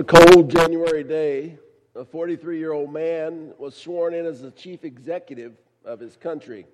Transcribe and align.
On 0.00 0.06
a 0.06 0.24
cold 0.24 0.50
January 0.50 1.04
day, 1.04 1.58
a 1.94 2.06
43 2.06 2.58
year 2.58 2.72
old 2.72 2.90
man 2.90 3.52
was 3.58 3.76
sworn 3.76 4.14
in 4.14 4.24
as 4.24 4.40
the 4.40 4.50
chief 4.50 4.82
executive 4.82 5.52
of 5.84 6.00
his 6.00 6.16
country. 6.16 6.64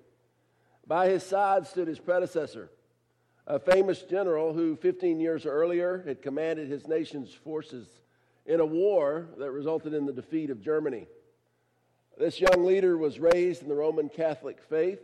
By 0.87 1.09
his 1.09 1.23
side 1.23 1.67
stood 1.67 1.89
his 1.89 1.99
predecessor, 1.99 2.69
a 3.45 3.59
famous 3.59 4.01
general 4.03 4.53
who 4.53 4.77
15 4.77 5.19
years 5.19 5.45
earlier 5.45 6.05
had 6.07 6.21
commanded 6.21 6.69
his 6.69 6.87
nation's 6.87 7.33
forces 7.33 7.85
in 8.45 8.61
a 8.61 8.65
war 8.65 9.27
that 9.37 9.51
resulted 9.51 9.93
in 9.93 10.05
the 10.05 10.13
defeat 10.13 10.49
of 10.49 10.61
Germany. 10.61 11.05
This 12.17 12.39
young 12.39 12.63
leader 12.63 12.97
was 12.97 13.19
raised 13.19 13.61
in 13.61 13.67
the 13.67 13.75
Roman 13.75 14.07
Catholic 14.07 14.61
faith. 14.69 15.01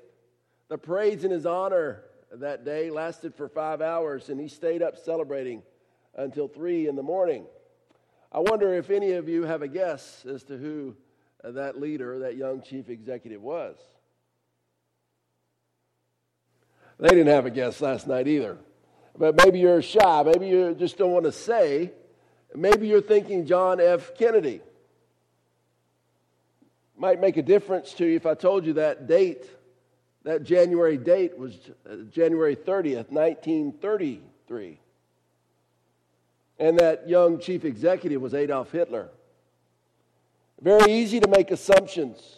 The 0.69 0.77
parades 0.77 1.25
in 1.25 1.31
his 1.31 1.45
honor 1.45 2.05
that 2.31 2.63
day 2.63 2.89
lasted 2.89 3.35
for 3.35 3.49
five 3.49 3.81
hours, 3.81 4.29
and 4.29 4.39
he 4.39 4.47
stayed 4.47 4.81
up 4.81 4.97
celebrating 4.97 5.61
until 6.15 6.47
three 6.47 6.87
in 6.87 6.95
the 6.95 7.03
morning. 7.03 7.47
I 8.33 8.39
wonder 8.39 8.73
if 8.73 8.89
any 8.89 9.11
of 9.11 9.29
you 9.29 9.43
have 9.43 9.61
a 9.61 9.67
guess 9.67 10.25
as 10.27 10.41
to 10.45 10.57
who 10.57 10.95
that 11.43 11.79
leader, 11.79 12.19
that 12.19 12.35
young 12.35 12.61
chief 12.61 12.89
executive 12.89 13.41
was. 13.41 13.75
They 16.99 17.09
didn't 17.09 17.27
have 17.27 17.45
a 17.45 17.51
guess 17.51 17.79
last 17.79 18.07
night 18.07 18.27
either. 18.27 18.57
But 19.15 19.35
maybe 19.35 19.59
you're 19.59 19.83
shy. 19.83 20.23
Maybe 20.23 20.47
you 20.47 20.73
just 20.73 20.97
don't 20.97 21.11
want 21.11 21.25
to 21.25 21.31
say. 21.31 21.91
Maybe 22.55 22.87
you're 22.87 23.01
thinking 23.01 23.45
John 23.45 23.79
F. 23.79 24.15
Kennedy. 24.17 24.61
Might 26.97 27.19
make 27.19 27.37
a 27.37 27.43
difference 27.43 27.93
to 27.95 28.05
you 28.05 28.15
if 28.15 28.25
I 28.25 28.33
told 28.33 28.65
you 28.65 28.73
that 28.73 29.07
date, 29.07 29.45
that 30.23 30.43
January 30.43 30.97
date 30.97 31.37
was 31.37 31.55
uh, 31.87 31.97
January 32.09 32.55
30th, 32.55 33.11
1933 33.11 34.79
and 36.63 36.79
that 36.79 37.09
young 37.09 37.39
chief 37.39 37.65
executive 37.65 38.21
was 38.21 38.33
Adolf 38.33 38.71
Hitler. 38.71 39.09
Very 40.61 40.93
easy 40.93 41.19
to 41.19 41.27
make 41.27 41.51
assumptions, 41.51 42.37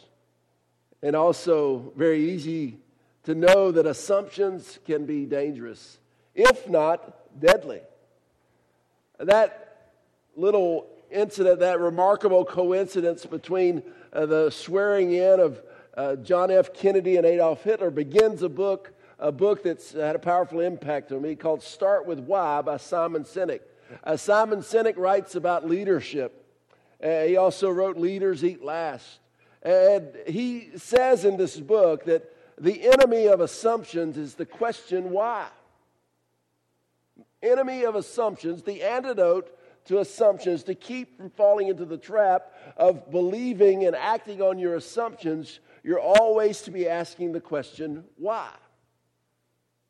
and 1.04 1.16
also 1.16 1.94
very 1.96 2.32
easy 2.32 2.80
to 3.26 3.36
know 3.36 3.72
that 3.72 3.86
assumptions 3.86 4.80
can 4.84 5.06
be 5.06 5.28
dangerous, 5.28 6.00
if 6.34 6.68
not 6.68 7.40
deadly. 7.40 7.82
That 9.20 9.92
little 10.36 10.88
incident, 11.12 11.60
that 11.60 11.80
remarkable 11.80 12.46
coincidence 12.46 13.28
between 13.28 13.84
uh, 14.12 14.26
the 14.26 14.50
swearing 14.50 15.14
in 15.14 15.40
of 15.40 15.62
uh, 15.96 16.16
John 16.16 16.50
F. 16.50 16.74
Kennedy 16.74 17.18
and 17.18 17.28
Adolf 17.28 17.64
Hitler 17.64 17.92
begins 17.92 18.42
a 18.42 18.50
book, 18.50 18.92
a 19.20 19.32
book 19.32 19.62
that's 19.62 19.92
had 19.92 20.16
a 20.16 20.20
powerful 20.20 20.62
impact 20.62 21.12
on 21.12 21.22
me 21.22 21.36
called 21.36 21.62
Start 21.62 22.08
with 22.08 22.18
Why 22.22 22.64
by 22.64 22.78
Simon 22.78 23.24
Sinek. 23.24 23.60
Uh, 24.04 24.18
Simon 24.18 24.60
Sinek 24.60 24.98
writes 24.98 25.36
about 25.36 25.68
leadership. 25.68 26.46
Uh, 27.04 27.24
he 27.24 27.38
also 27.38 27.70
wrote 27.70 27.98
Leaders 27.98 28.44
Eat 28.44 28.64
Last. 28.64 29.20
And 29.62 30.16
he 30.28 30.70
says 30.78 31.26
in 31.26 31.38
this 31.38 31.60
book 31.60 32.06
that 32.06 32.32
the 32.58 32.88
enemy 32.88 33.28
of 33.28 33.42
assumptions 33.42 34.18
is 34.18 34.36
the 34.36 34.46
question 34.46 35.10
why. 35.10 35.48
Enemy 37.42 37.84
of 37.84 37.96
assumptions, 37.96 38.64
the 38.64 38.84
antidote 38.84 39.52
to 39.86 40.00
assumptions, 40.00 40.64
to 40.64 40.76
keep 40.76 41.18
from 41.18 41.30
falling 41.30 41.68
into 41.68 41.86
the 41.86 41.98
trap 41.98 42.54
of 42.78 43.12
believing 43.12 43.86
and 43.86 43.96
acting 43.96 44.42
on 44.42 44.58
your 44.58 44.76
assumptions, 44.76 45.60
you're 45.84 46.00
always 46.00 46.62
to 46.62 46.72
be 46.72 46.88
asking 46.88 47.34
the 47.34 47.42
question 47.42 48.04
why. 48.18 48.50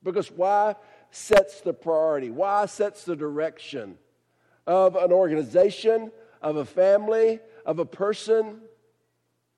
Because 0.03 0.29
why 0.29 0.75
sets 1.15 1.61
the 1.61 1.73
priority? 1.73 2.29
Why 2.29 2.65
sets 2.65 3.03
the 3.05 3.15
direction 3.15 3.97
of 4.67 4.95
an 4.95 5.11
organization, 5.11 6.11
of 6.41 6.57
a 6.57 6.65
family, 6.65 7.39
of 7.65 7.79
a 7.79 7.85
person? 7.85 8.61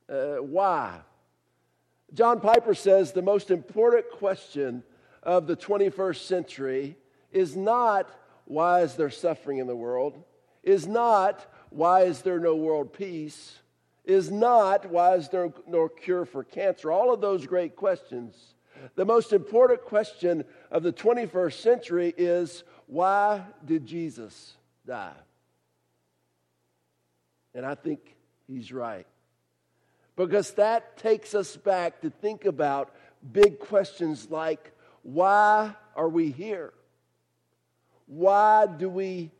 Uh, 0.07 0.35
why? 0.35 0.99
John 2.13 2.39
Piper 2.39 2.73
says 2.73 3.11
the 3.11 3.21
most 3.21 3.51
important 3.51 4.05
question 4.11 4.83
of 5.23 5.47
the 5.47 5.57
21st 5.57 6.25
century 6.25 6.95
is 7.31 7.55
not 7.55 8.09
why 8.45 8.81
is 8.81 8.95
there 8.95 9.09
suffering 9.09 9.57
in 9.57 9.67
the 9.67 9.75
world, 9.75 10.23
is 10.63 10.87
not 10.87 11.51
why 11.69 12.03
is 12.03 12.21
there 12.21 12.39
no 12.39 12.55
world 12.55 12.93
peace, 12.93 13.59
is 14.05 14.31
not 14.31 14.89
why 14.89 15.15
is 15.15 15.27
there 15.29 15.51
no 15.67 15.89
cure 15.89 16.23
for 16.23 16.43
cancer. 16.43 16.91
All 16.91 17.13
of 17.13 17.19
those 17.19 17.45
great 17.45 17.75
questions 17.75 18.53
the 18.95 19.05
most 19.05 19.33
important 19.33 19.81
question 19.83 20.43
of 20.71 20.83
the 20.83 20.93
21st 20.93 21.53
century 21.53 22.13
is 22.17 22.63
why 22.87 23.43
did 23.65 23.85
Jesus 23.85 24.55
die? 24.85 25.13
And 27.53 27.65
I 27.65 27.75
think 27.75 27.99
he's 28.47 28.71
right. 28.71 29.07
Because 30.15 30.51
that 30.51 30.97
takes 30.97 31.35
us 31.35 31.55
back 31.55 32.01
to 32.01 32.09
think 32.09 32.45
about 32.45 32.93
big 33.31 33.59
questions 33.59 34.29
like 34.29 34.71
why 35.03 35.73
are 35.95 36.09
we 36.09 36.31
here? 36.31 36.73
Why 38.07 38.67
do 38.67 38.89
we 38.89 39.31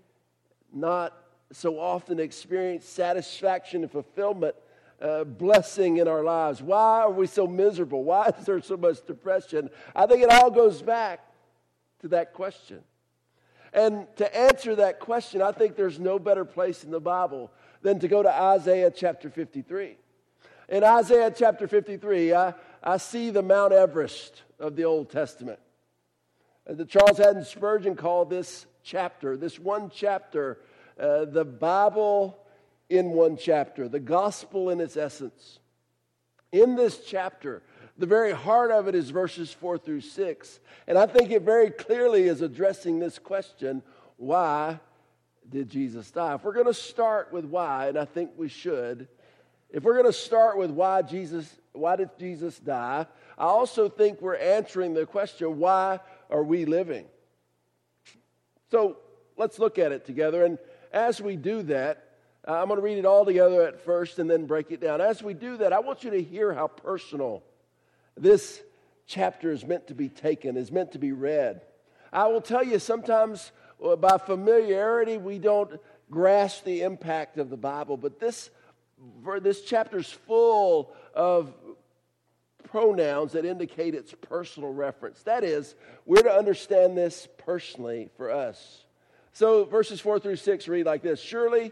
not 0.73 1.13
so 1.51 1.79
often 1.79 2.19
experience 2.19 2.85
satisfaction 2.85 3.83
and 3.83 3.91
fulfillment 3.91 4.55
uh, 5.01 5.23
blessing 5.23 5.97
in 5.97 6.07
our 6.07 6.23
lives? 6.23 6.61
Why 6.61 7.01
are 7.01 7.11
we 7.11 7.27
so 7.27 7.47
miserable? 7.47 8.03
Why 8.03 8.27
is 8.37 8.45
there 8.45 8.61
so 8.61 8.77
much 8.77 9.05
depression? 9.05 9.69
I 9.95 10.05
think 10.05 10.23
it 10.23 10.29
all 10.29 10.51
goes 10.51 10.81
back 10.81 11.21
to 12.01 12.07
that 12.09 12.33
question. 12.33 12.79
And 13.73 14.07
to 14.15 14.35
answer 14.35 14.75
that 14.75 14.99
question, 14.99 15.41
I 15.41 15.51
think 15.51 15.75
there's 15.75 15.99
no 15.99 16.19
better 16.19 16.45
place 16.45 16.83
in 16.83 16.91
the 16.91 16.99
Bible 16.99 17.51
than 17.81 17.99
to 17.99 18.07
go 18.07 18.23
to 18.23 18.31
Isaiah 18.31 18.91
chapter 18.91 19.29
53. 19.29 19.97
In 20.69 20.83
Isaiah 20.83 21.33
chapter 21.35 21.67
53, 21.67 22.33
I, 22.33 22.53
I 22.83 22.97
see 22.97 23.29
the 23.29 23.43
Mount 23.43 23.73
Everest 23.73 24.43
of 24.59 24.75
the 24.75 24.83
Old 24.85 25.09
Testament. 25.09 25.59
Uh, 26.69 26.73
the 26.73 26.85
Charles 26.85 27.17
Haddon 27.17 27.45
Spurgeon 27.45 27.95
called 27.95 28.29
this 28.29 28.65
chapter, 28.83 29.37
this 29.37 29.59
one 29.59 29.91
chapter, 29.93 30.59
uh, 30.99 31.25
the 31.25 31.45
Bible 31.45 32.37
in 32.89 33.09
one 33.11 33.37
chapter, 33.37 33.87
the 33.87 33.99
gospel 33.99 34.69
in 34.69 34.79
its 34.79 34.97
essence. 34.97 35.59
In 36.51 36.75
this 36.75 37.03
chapter, 37.05 37.61
the 37.97 38.05
very 38.05 38.31
heart 38.31 38.71
of 38.71 38.87
it 38.87 38.95
is 38.95 39.09
verses 39.09 39.51
four 39.51 39.77
through 39.77 40.01
six. 40.01 40.59
And 40.87 40.97
I 40.97 41.05
think 41.05 41.31
it 41.31 41.41
very 41.41 41.69
clearly 41.69 42.23
is 42.23 42.41
addressing 42.41 42.99
this 42.99 43.19
question 43.19 43.81
why 44.17 44.79
did 45.49 45.69
Jesus 45.69 46.09
die? 46.11 46.35
If 46.35 46.43
we're 46.43 46.53
going 46.53 46.65
to 46.65 46.73
start 46.73 47.31
with 47.31 47.45
why, 47.45 47.87
and 47.87 47.97
I 47.97 48.05
think 48.05 48.31
we 48.35 48.47
should, 48.47 49.07
if 49.69 49.83
we're 49.83 49.93
going 49.93 50.05
to 50.05 50.13
start 50.13 50.57
with 50.57 50.71
why 50.71 51.01
Jesus, 51.01 51.59
why 51.73 51.95
did 51.95 52.09
Jesus 52.17 52.57
die, 52.59 53.05
I 53.37 53.43
also 53.45 53.89
think 53.89 54.21
we're 54.21 54.35
answering 54.35 54.93
the 54.93 55.05
question 55.05 55.59
why 55.59 55.99
are 56.29 56.43
we 56.43 56.65
living? 56.65 57.05
So 58.71 58.97
let's 59.37 59.59
look 59.59 59.77
at 59.77 59.91
it 59.91 60.05
together. 60.05 60.43
And 60.43 60.57
as 60.91 61.21
we 61.21 61.35
do 61.35 61.61
that, 61.63 62.06
I'm 62.47 62.69
going 62.69 62.77
to 62.77 62.81
read 62.81 62.97
it 62.97 63.05
all 63.05 63.25
together 63.25 63.63
at 63.63 63.81
first 63.81 64.19
and 64.19 64.29
then 64.29 64.45
break 64.45 64.71
it 64.71 64.79
down. 64.79 65.01
As 65.01 65.21
we 65.21 65.33
do 65.33 65.57
that, 65.57 65.73
I 65.73 65.79
want 65.79 66.05
you 66.05 66.11
to 66.11 66.23
hear 66.23 66.53
how 66.53 66.67
personal 66.67 67.43
this 68.15 68.61
chapter 69.05 69.51
is 69.51 69.65
meant 69.65 69.87
to 69.87 69.93
be 69.93 70.07
taken, 70.07 70.55
is 70.55 70.71
meant 70.71 70.93
to 70.93 70.99
be 70.99 71.11
read. 71.11 71.61
I 72.13 72.27
will 72.27 72.39
tell 72.39 72.63
you, 72.63 72.79
sometimes 72.79 73.51
uh, 73.83 73.97
by 73.97 74.17
familiarity, 74.17 75.17
we 75.17 75.39
don't 75.39 75.77
grasp 76.09 76.63
the 76.63 76.83
impact 76.83 77.37
of 77.37 77.49
the 77.49 77.57
Bible, 77.57 77.97
but 77.97 78.17
this, 78.17 78.49
this 79.41 79.63
chapter 79.63 79.97
is 79.97 80.09
full 80.09 80.93
of 81.13 81.53
pronouns 82.63 83.33
that 83.33 83.43
indicate 83.43 83.93
its 83.93 84.13
personal 84.21 84.71
reference. 84.71 85.21
That 85.23 85.43
is, 85.43 85.75
we're 86.05 86.23
to 86.23 86.31
understand 86.31 86.97
this 86.97 87.27
personally 87.37 88.09
for 88.15 88.31
us. 88.31 88.85
So 89.33 89.65
verses 89.65 89.99
4 89.99 90.19
through 90.19 90.37
6 90.37 90.67
read 90.69 90.85
like 90.85 91.03
this 91.03 91.19
Surely 91.19 91.71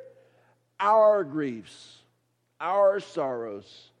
Our 0.81 1.23
griefs, 1.23 1.99
our 2.59 2.99
sorrows. 2.99 3.91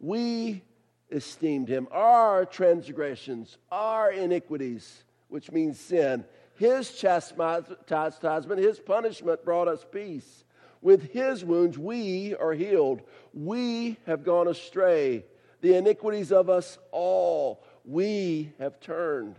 We 0.00 0.62
esteemed 1.10 1.68
him, 1.68 1.88
our 1.90 2.46
transgressions, 2.46 3.58
our 3.70 4.12
iniquities, 4.12 5.02
which 5.28 5.50
means 5.50 5.78
sin. 5.78 6.24
His 6.54 6.92
chastisement, 6.94 8.60
his 8.60 8.78
punishment 8.78 9.44
brought 9.44 9.68
us 9.68 9.84
peace. 9.90 10.44
With 10.80 11.10
his 11.12 11.44
wounds, 11.44 11.76
we 11.76 12.36
are 12.36 12.52
healed. 12.52 13.02
We 13.34 13.96
have 14.06 14.24
gone 14.24 14.46
astray. 14.46 15.24
The 15.60 15.74
iniquities 15.74 16.30
of 16.30 16.48
us 16.48 16.78
all, 16.92 17.64
we 17.84 18.52
have 18.60 18.78
turned. 18.78 19.36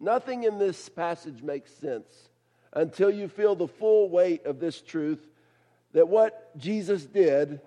Nothing 0.00 0.44
in 0.44 0.58
this 0.58 0.88
passage 0.88 1.42
makes 1.42 1.70
sense 1.72 2.30
until 2.72 3.10
you 3.10 3.28
feel 3.28 3.54
the 3.54 3.68
full 3.68 4.08
weight 4.08 4.46
of 4.46 4.60
this 4.60 4.80
truth 4.80 5.26
that 5.92 6.08
what 6.08 6.56
Jesus 6.58 7.04
did, 7.04 7.60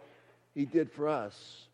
he 0.53 0.65
did 0.65 0.91
for 0.91 1.07
us. 1.07 1.67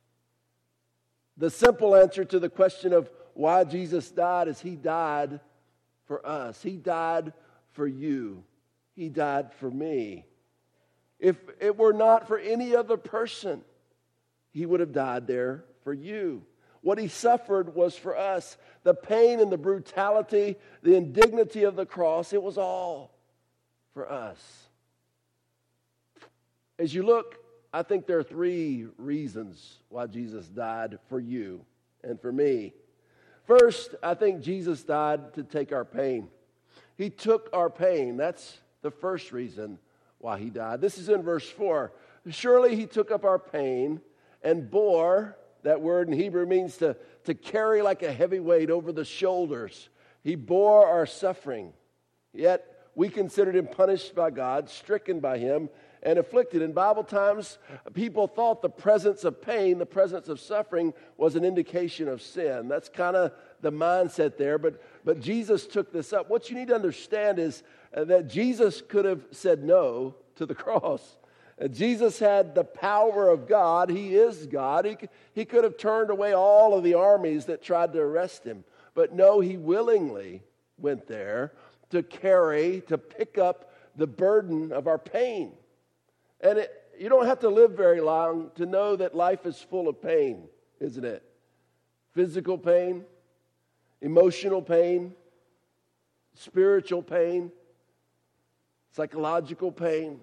The 1.38 1.50
simple 1.50 1.96
answer 1.96 2.26
to 2.26 2.40
the 2.40 2.50
question 2.50 2.94
of 2.94 3.10
why 3.34 3.64
Jesus 3.64 4.12
died 4.12 4.48
is 4.48 4.60
he 4.60 4.76
died 4.76 5.40
for 6.06 6.26
us. 6.28 6.62
He 6.62 6.76
died 6.78 7.34
for 7.72 7.88
you. 7.88 8.44
He 8.96 9.10
died 9.10 9.54
for 9.54 9.72
me. 9.72 10.26
If 11.20 11.38
it 11.60 11.78
were 11.78 11.94
not 11.94 12.28
for 12.28 12.38
any 12.38 12.76
other 12.76 12.98
person, 12.98 13.62
he 14.52 14.66
would 14.66 14.80
have 14.80 14.92
died 14.92 15.28
there 15.28 15.64
for 15.84 15.94
you. 15.94 16.44
What 16.82 16.98
he 16.98 17.08
suffered 17.08 17.76
was 17.76 17.96
for 17.96 18.18
us. 18.18 18.58
The 18.84 18.96
pain 18.96 19.40
and 19.40 19.52
the 19.52 19.58
brutality, 19.58 20.58
the 20.82 20.96
indignity 20.96 21.64
of 21.64 21.76
the 21.76 21.86
cross, 21.86 22.34
it 22.34 22.42
was 22.42 22.58
all 22.58 23.16
for 23.94 24.12
us. 24.12 24.68
As 26.82 26.96
you 26.96 27.04
look, 27.04 27.38
I 27.72 27.84
think 27.84 28.08
there 28.08 28.18
are 28.18 28.24
three 28.24 28.88
reasons 28.98 29.78
why 29.90 30.08
Jesus 30.08 30.48
died 30.48 30.98
for 31.10 31.20
you 31.20 31.64
and 32.04 32.20
for 32.20 32.32
me. 32.32 32.74
First, 33.46 33.94
I 34.02 34.16
think 34.16 34.42
Jesus 34.42 34.82
died 34.82 35.36
to 35.36 35.44
take 35.44 35.72
our 35.72 35.86
pain. 35.86 36.30
He 36.98 37.12
took 37.12 37.52
our 37.54 37.70
pain. 37.70 38.18
That's 38.18 38.58
the 38.82 38.90
first 38.90 39.32
reason 39.32 39.78
why 40.18 40.40
he 40.40 40.50
died. 40.50 40.82
This 40.82 40.98
is 40.98 41.08
in 41.08 41.22
verse 41.22 41.48
4. 41.48 41.94
Surely 42.32 42.76
he 42.76 42.88
took 42.88 43.12
up 43.12 43.26
our 43.26 43.38
pain 43.38 44.02
and 44.42 44.72
bore, 44.72 45.38
that 45.62 45.82
word 45.82 46.08
in 46.08 46.16
Hebrew 46.16 46.48
means 46.48 46.78
to, 46.78 46.98
to 47.26 47.36
carry 47.36 47.84
like 47.84 48.02
a 48.02 48.12
heavy 48.12 48.40
weight 48.40 48.72
over 48.72 48.92
the 48.92 49.06
shoulders. 49.06 49.90
He 50.24 50.34
bore 50.34 50.88
our 50.88 51.06
suffering. 51.06 51.74
Yet 52.34 52.66
we 52.96 53.10
considered 53.10 53.56
him 53.56 53.68
punished 53.68 54.16
by 54.16 54.32
God, 54.32 54.68
stricken 54.68 55.20
by 55.20 55.38
him, 55.38 55.70
and 56.04 56.18
afflicted. 56.18 56.62
In 56.62 56.72
Bible 56.72 57.04
times, 57.04 57.58
people 57.94 58.28
thought 58.28 58.62
the 58.62 58.70
presence 58.70 59.24
of 59.24 59.42
pain, 59.42 59.78
the 59.78 59.86
presence 59.86 60.30
of 60.30 60.40
suffering, 60.40 60.94
was 61.18 61.36
an 61.36 61.46
indication 61.46 62.08
of 62.08 62.22
sin. 62.22 62.68
That's 62.68 62.90
kind 62.90 63.16
of 63.16 63.32
the 63.62 63.72
mindset 63.72 64.38
there. 64.38 64.58
But, 64.58 64.82
but 65.06 65.20
Jesus 65.20 65.68
took 65.68 65.92
this 65.92 66.14
up. 66.14 66.30
What 66.30 66.50
you 66.50 66.56
need 66.56 66.70
to 66.70 66.76
understand 66.76 67.40
is 67.40 67.64
uh, 67.96 68.06
that 68.06 68.28
Jesus 68.28 68.82
could 68.82 69.06
have 69.06 69.22
said 69.32 69.64
no 69.64 70.16
to 70.36 70.46
the 70.46 70.56
cross. 70.56 71.18
Uh, 71.62 71.68
Jesus 71.68 72.18
had 72.18 72.56
the 72.56 72.64
power 72.64 73.30
of 73.30 73.48
God. 73.48 73.90
He 73.90 74.16
is 74.16 74.48
God. 74.48 74.86
He, 74.86 74.98
he 75.34 75.46
could 75.46 75.64
have 75.64 75.78
turned 75.78 76.10
away 76.10 76.34
all 76.34 76.74
of 76.76 76.84
the 76.84 76.96
armies 76.96 77.46
that 77.46 77.62
tried 77.62 77.94
to 77.94 78.00
arrest 78.00 78.44
him. 78.44 78.64
But 78.94 79.14
no, 79.14 79.40
he 79.40 79.58
willingly 79.58 80.42
went 80.78 81.08
there 81.08 81.54
to 81.92 82.02
carry, 82.02 82.82
to 82.88 82.98
pick 82.98 83.38
up 83.38 83.72
the 83.96 84.08
burden 84.08 84.72
of 84.72 84.88
our 84.88 84.98
pain. 84.98 85.52
And 86.42 86.60
it, 86.60 86.72
you 87.00 87.10
don't 87.10 87.26
have 87.26 87.40
to 87.40 87.50
live 87.50 87.72
very 87.72 88.02
long 88.02 88.52
to 88.56 88.66
know 88.66 88.96
that 88.96 89.16
life 89.16 89.46
is 89.46 89.60
full 89.60 89.88
of 89.88 90.02
pain, 90.02 90.48
isn't 90.80 91.06
it? 91.06 91.24
Physical 92.14 92.58
pain, 92.58 93.06
emotional 94.02 94.62
pain, 94.62 95.14
spiritual 96.34 97.02
pain, 97.02 97.52
psychological 98.92 99.72
pain. 99.72 100.20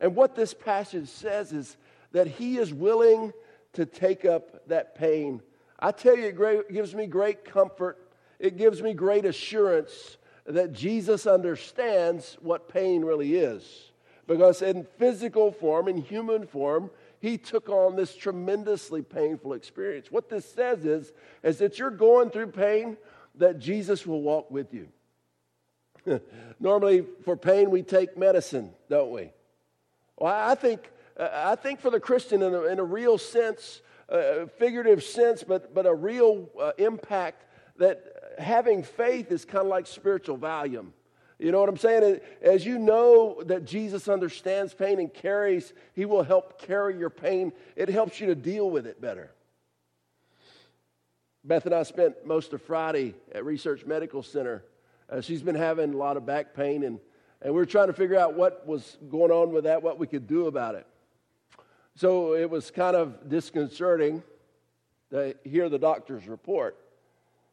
And 0.00 0.16
what 0.16 0.34
this 0.34 0.52
passage 0.52 1.08
says 1.08 1.52
is 1.52 1.76
that 2.12 2.26
he 2.26 2.58
is 2.58 2.74
willing 2.74 3.32
to 3.74 3.86
take 3.86 4.24
up 4.24 4.66
that 4.68 4.94
pain. 4.94 5.40
I 5.78 5.92
tell 5.92 6.16
you, 6.16 6.24
it 6.26 6.72
gives 6.72 6.94
me 6.94 7.06
great 7.06 7.44
comfort. 7.44 7.98
It 8.38 8.56
gives 8.56 8.82
me 8.82 8.94
great 8.94 9.24
assurance 9.24 10.16
that 10.44 10.72
Jesus 10.72 11.26
understands 11.26 12.36
what 12.40 12.68
pain 12.68 13.04
really 13.04 13.36
is. 13.36 13.91
Because 14.32 14.62
in 14.62 14.86
physical 14.98 15.52
form, 15.52 15.88
in 15.88 15.98
human 15.98 16.46
form, 16.46 16.90
he 17.20 17.36
took 17.36 17.68
on 17.68 17.96
this 17.96 18.16
tremendously 18.16 19.02
painful 19.02 19.52
experience. 19.52 20.10
What 20.10 20.30
this 20.30 20.50
says 20.50 20.86
is, 20.86 21.12
is 21.42 21.58
that 21.58 21.78
you're 21.78 21.90
going 21.90 22.30
through 22.30 22.46
pain, 22.46 22.96
that 23.34 23.58
Jesus 23.58 24.06
will 24.06 24.22
walk 24.22 24.50
with 24.50 24.72
you. 24.72 24.88
Normally, 26.60 27.04
for 27.26 27.36
pain, 27.36 27.70
we 27.70 27.82
take 27.82 28.16
medicine, 28.16 28.70
don't 28.88 29.10
we? 29.10 29.32
Well, 30.16 30.32
I 30.34 30.54
think, 30.54 30.90
uh, 31.18 31.28
I 31.30 31.54
think 31.56 31.80
for 31.80 31.90
the 31.90 32.00
Christian, 32.00 32.42
in 32.42 32.54
a, 32.54 32.62
in 32.62 32.78
a 32.78 32.84
real 32.84 33.18
sense, 33.18 33.82
uh, 34.08 34.46
figurative 34.58 35.04
sense, 35.04 35.44
but, 35.44 35.74
but 35.74 35.84
a 35.84 35.94
real 35.94 36.48
uh, 36.58 36.72
impact, 36.78 37.44
that 37.76 38.34
having 38.38 38.82
faith 38.82 39.30
is 39.30 39.44
kind 39.44 39.66
of 39.66 39.68
like 39.68 39.86
spiritual 39.86 40.38
Valium. 40.38 40.92
You 41.42 41.50
know 41.50 41.58
what 41.58 41.68
I'm 41.68 41.76
saying? 41.76 42.20
As 42.40 42.64
you 42.64 42.78
know 42.78 43.42
that 43.46 43.64
Jesus 43.64 44.06
understands 44.06 44.74
pain 44.74 45.00
and 45.00 45.12
carries, 45.12 45.72
He 45.92 46.04
will 46.04 46.22
help 46.22 46.62
carry 46.62 46.96
your 46.96 47.10
pain. 47.10 47.52
It 47.74 47.88
helps 47.88 48.20
you 48.20 48.28
to 48.28 48.36
deal 48.36 48.70
with 48.70 48.86
it 48.86 49.00
better. 49.00 49.32
Beth 51.42 51.66
and 51.66 51.74
I 51.74 51.82
spent 51.82 52.24
most 52.24 52.52
of 52.52 52.62
Friday 52.62 53.16
at 53.34 53.44
Research 53.44 53.84
Medical 53.84 54.22
Center. 54.22 54.62
Uh, 55.10 55.20
she's 55.20 55.42
been 55.42 55.56
having 55.56 55.94
a 55.94 55.96
lot 55.96 56.16
of 56.16 56.24
back 56.24 56.54
pain, 56.54 56.84
and, 56.84 57.00
and 57.40 57.52
we 57.52 57.58
were 57.58 57.66
trying 57.66 57.88
to 57.88 57.92
figure 57.92 58.16
out 58.16 58.34
what 58.34 58.64
was 58.64 58.96
going 59.10 59.32
on 59.32 59.50
with 59.50 59.64
that, 59.64 59.82
what 59.82 59.98
we 59.98 60.06
could 60.06 60.28
do 60.28 60.46
about 60.46 60.76
it. 60.76 60.86
So 61.96 62.34
it 62.34 62.48
was 62.48 62.70
kind 62.70 62.94
of 62.94 63.28
disconcerting 63.28 64.22
to 65.10 65.34
hear 65.42 65.68
the 65.68 65.80
doctor's 65.80 66.28
report. 66.28 66.78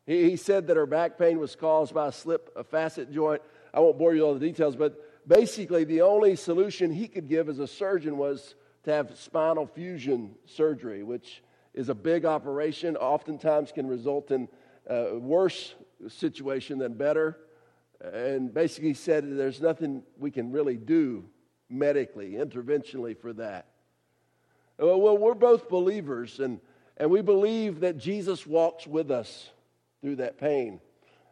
He, 0.05 0.29
he 0.29 0.35
said 0.35 0.67
that 0.67 0.77
her 0.77 0.85
back 0.85 1.17
pain 1.17 1.39
was 1.39 1.55
caused 1.55 1.95
by 1.95 2.09
a 2.09 2.11
slip, 2.11 2.51
a 2.55 2.63
facet 2.63 3.11
joint 3.11 3.41
I 3.73 3.79
won't 3.79 3.97
bore 3.97 4.13
you 4.13 4.21
with 4.21 4.27
all 4.27 4.33
the 4.33 4.39
details, 4.39 4.75
but 4.75 5.27
basically 5.27 5.83
the 5.83 6.01
only 6.01 6.35
solution 6.35 6.91
he 6.91 7.07
could 7.07 7.27
give 7.27 7.49
as 7.49 7.59
a 7.59 7.67
surgeon 7.67 8.17
was 8.17 8.55
to 8.83 8.91
have 8.91 9.17
spinal 9.17 9.67
fusion 9.67 10.35
surgery, 10.45 11.03
which 11.03 11.43
is 11.73 11.89
a 11.89 11.95
big 11.95 12.25
operation, 12.25 12.97
oftentimes 12.97 13.71
can 13.71 13.87
result 13.87 14.31
in 14.31 14.47
a 14.87 15.17
worse 15.17 15.75
situation 16.07 16.79
than 16.79 16.93
better. 16.93 17.37
And 18.01 18.53
basically 18.53 18.93
said 18.93 19.37
there's 19.37 19.61
nothing 19.61 20.03
we 20.17 20.31
can 20.31 20.51
really 20.51 20.77
do 20.77 21.25
medically, 21.69 22.31
interventionally 22.31 23.17
for 23.17 23.33
that. 23.33 23.65
Well, 24.77 25.17
we're 25.17 25.33
both 25.33 25.67
believers, 25.67 26.39
and, 26.39 26.61
and 26.95 27.11
we 27.11 27.21
believe 27.21 27.81
that 27.81 27.97
Jesus 27.97 28.47
walks 28.47 28.87
with 28.87 29.11
us 29.11 29.51
through 30.01 30.15
that 30.17 30.37
pain. 30.37 30.79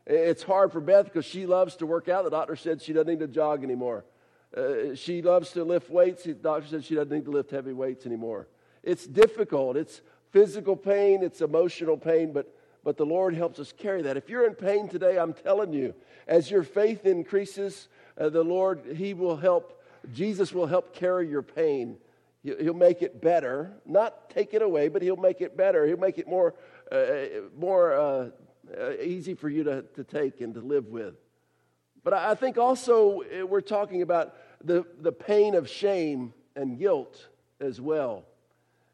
It's 0.10 0.42
hard 0.42 0.72
for 0.72 0.80
Beth 0.80 1.06
because 1.06 1.26
she 1.26 1.46
loves 1.46 1.76
to 1.78 1.86
work 1.86 2.08
out. 2.08 2.24
The 2.24 2.30
doctor 2.30 2.56
said 2.56 2.82
she 2.82 2.94
doesn't 2.94 3.10
need 3.10 3.20
to 3.20 3.28
jog 3.28 3.62
anymore. 3.62 4.06
Uh, 4.56 4.96
she 4.96 5.22
loves 5.22 5.52
to 5.52 5.66
lift 5.66 5.90
weights. 5.90 6.24
The 6.24 6.34
doctor 6.34 6.66
said 6.66 6.86
she 6.86 6.96
doesn't 6.96 7.12
need 7.12 7.26
to 7.26 7.32
lift 7.32 7.52
heavy 7.52 7.74
weights 7.74 8.06
anymore. 8.06 8.48
It's 8.84 9.06
difficult. 9.06 9.76
It's 9.76 10.02
physical 10.32 10.78
pain, 10.78 11.24
it's 11.24 11.42
emotional 11.42 11.98
pain, 11.98 12.32
but, 12.32 12.56
but 12.84 12.96
the 12.96 13.06
Lord 13.06 13.34
helps 13.34 13.60
us 13.60 13.74
carry 13.78 14.02
that. 14.04 14.16
If 14.18 14.30
you're 14.30 14.48
in 14.48 14.56
pain 14.56 14.88
today, 14.88 15.18
I'm 15.18 15.34
telling 15.34 15.74
you, 15.74 15.94
as 16.28 16.50
your 16.50 16.64
faith 16.64 17.06
increases, 17.06 17.90
uh, 18.18 18.30
the 18.30 18.44
Lord, 18.44 18.82
He 18.96 19.14
will 19.14 19.36
help, 19.36 19.82
Jesus 20.14 20.54
will 20.54 20.68
help 20.68 20.94
carry 20.94 21.30
your 21.30 21.42
pain. 21.42 21.98
He'll 22.44 22.74
make 22.74 23.02
it 23.02 23.22
better, 23.22 23.74
not 23.86 24.30
take 24.30 24.54
it 24.54 24.62
away, 24.62 24.88
but 24.88 25.02
He'll 25.02 25.18
make 25.18 25.42
it 25.42 25.58
better. 25.58 25.86
He'll 25.86 25.98
make 25.98 26.18
it 26.18 26.28
more, 26.28 26.54
uh, 26.92 27.42
more 27.58 28.32
uh, 28.80 28.92
easy 29.02 29.34
for 29.34 29.50
you 29.50 29.64
to, 29.64 29.84
to 29.96 30.04
take 30.04 30.42
and 30.42 30.54
to 30.56 30.62
live 30.62 30.88
with. 30.88 31.16
But 32.04 32.14
I 32.14 32.36
think 32.36 32.58
also 32.58 33.22
uh, 33.22 33.46
we're 33.46 33.62
talking 33.62 34.02
about 34.02 34.36
the, 34.64 34.86
the 35.00 35.12
pain 35.12 35.56
of 35.56 35.70
shame 35.70 36.34
and 36.56 36.78
guilt 36.80 37.28
as 37.60 37.80
well. 37.80 38.26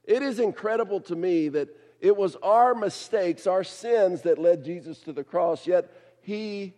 It 0.03 0.21
is 0.21 0.39
incredible 0.39 0.99
to 1.01 1.15
me 1.15 1.49
that 1.49 1.69
it 2.01 2.17
was 2.17 2.35
our 2.43 2.75
mistakes, 2.75 3.47
our 3.47 3.63
sins 3.63 4.23
that 4.23 4.37
led 4.37 4.65
Jesus 4.65 4.99
to 5.01 5.13
the 5.13 5.23
cross, 5.23 5.65
yet 5.65 5.91
he 6.21 6.73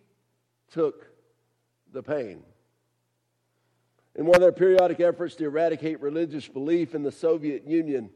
took 0.70 1.06
the 1.92 2.02
pain. 2.02 2.42
In 4.14 4.24
one 4.24 4.36
of 4.36 4.40
their 4.40 4.52
periodic 4.52 5.00
efforts 5.00 5.34
to 5.36 5.44
eradicate 5.44 6.00
religious 6.00 6.46
belief 6.48 6.94
in 6.94 7.02
the 7.02 7.12
Soviet 7.12 7.66
Union, 7.66 8.10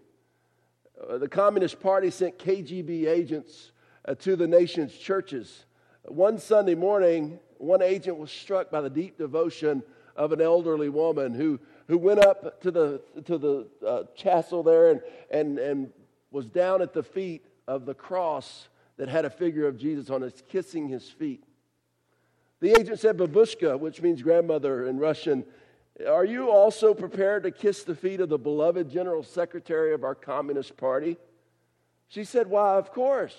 uh, 1.08 1.18
the 1.18 1.28
Communist 1.28 1.80
Party 1.80 2.10
sent 2.10 2.38
KGB 2.38 3.08
agents 3.08 3.72
to 4.20 4.36
the 4.36 4.46
nation's 4.46 4.94
churches. 4.94 5.64
One 6.04 6.38
Sunday 6.38 6.74
morning, 6.74 7.38
one 7.58 7.82
agent 7.82 8.18
was 8.18 8.30
struck 8.30 8.70
by 8.70 8.80
the 8.80 8.90
deep 8.90 9.18
devotion 9.18 9.82
of 10.16 10.32
an 10.32 10.40
elderly 10.40 10.88
woman 10.88 11.34
who, 11.34 11.60
who 11.88 11.98
went 11.98 12.20
up 12.20 12.60
to 12.62 12.70
the, 12.70 13.00
to 13.24 13.38
the 13.38 13.66
uh, 13.86 14.02
chancel 14.16 14.62
there 14.62 14.90
and, 14.90 15.00
and, 15.30 15.58
and 15.58 15.92
was 16.30 16.46
down 16.46 16.82
at 16.82 16.92
the 16.92 17.02
feet 17.02 17.46
of 17.66 17.86
the 17.86 17.94
cross 17.94 18.68
that 18.96 19.08
had 19.08 19.24
a 19.24 19.30
figure 19.30 19.66
of 19.66 19.78
Jesus 19.78 20.10
on 20.10 20.22
it, 20.22 20.42
kissing 20.48 20.88
his 20.88 21.08
feet. 21.08 21.44
The 22.60 22.78
agent 22.78 22.98
said 22.98 23.16
babushka, 23.16 23.78
which 23.78 24.02
means 24.02 24.22
grandmother 24.22 24.86
in 24.86 24.98
Russian. 24.98 25.44
Are 26.06 26.24
you 26.24 26.50
also 26.50 26.92
prepared 26.94 27.44
to 27.44 27.50
kiss 27.50 27.82
the 27.82 27.94
feet 27.94 28.20
of 28.20 28.28
the 28.28 28.38
beloved 28.38 28.90
General 28.90 29.22
Secretary 29.22 29.94
of 29.94 30.04
our 30.04 30.14
Communist 30.14 30.76
Party? 30.76 31.16
She 32.08 32.24
said, 32.24 32.46
Why, 32.48 32.76
of 32.76 32.92
course. 32.92 33.36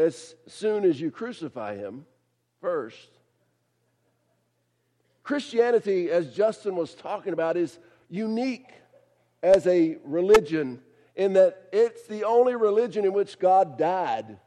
As 0.00 0.34
soon 0.46 0.84
as 0.84 0.98
you 0.98 1.10
crucify 1.10 1.76
him 1.76 2.06
first. 2.62 3.10
Christianity, 5.22 6.10
as 6.10 6.34
Justin 6.34 6.74
was 6.74 6.94
talking 6.94 7.34
about, 7.34 7.58
is 7.58 7.78
unique 8.08 8.72
as 9.42 9.66
a 9.66 9.98
religion 10.04 10.80
in 11.16 11.34
that 11.34 11.68
it's 11.70 12.06
the 12.06 12.24
only 12.24 12.56
religion 12.56 13.04
in 13.04 13.12
which 13.12 13.38
God 13.38 13.76
died. 13.76 14.38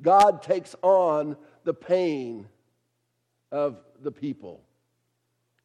God 0.00 0.42
takes 0.42 0.74
on 0.80 1.36
the 1.64 1.74
pain 1.74 2.48
of 3.52 3.80
the 4.00 4.10
people. 4.10 4.62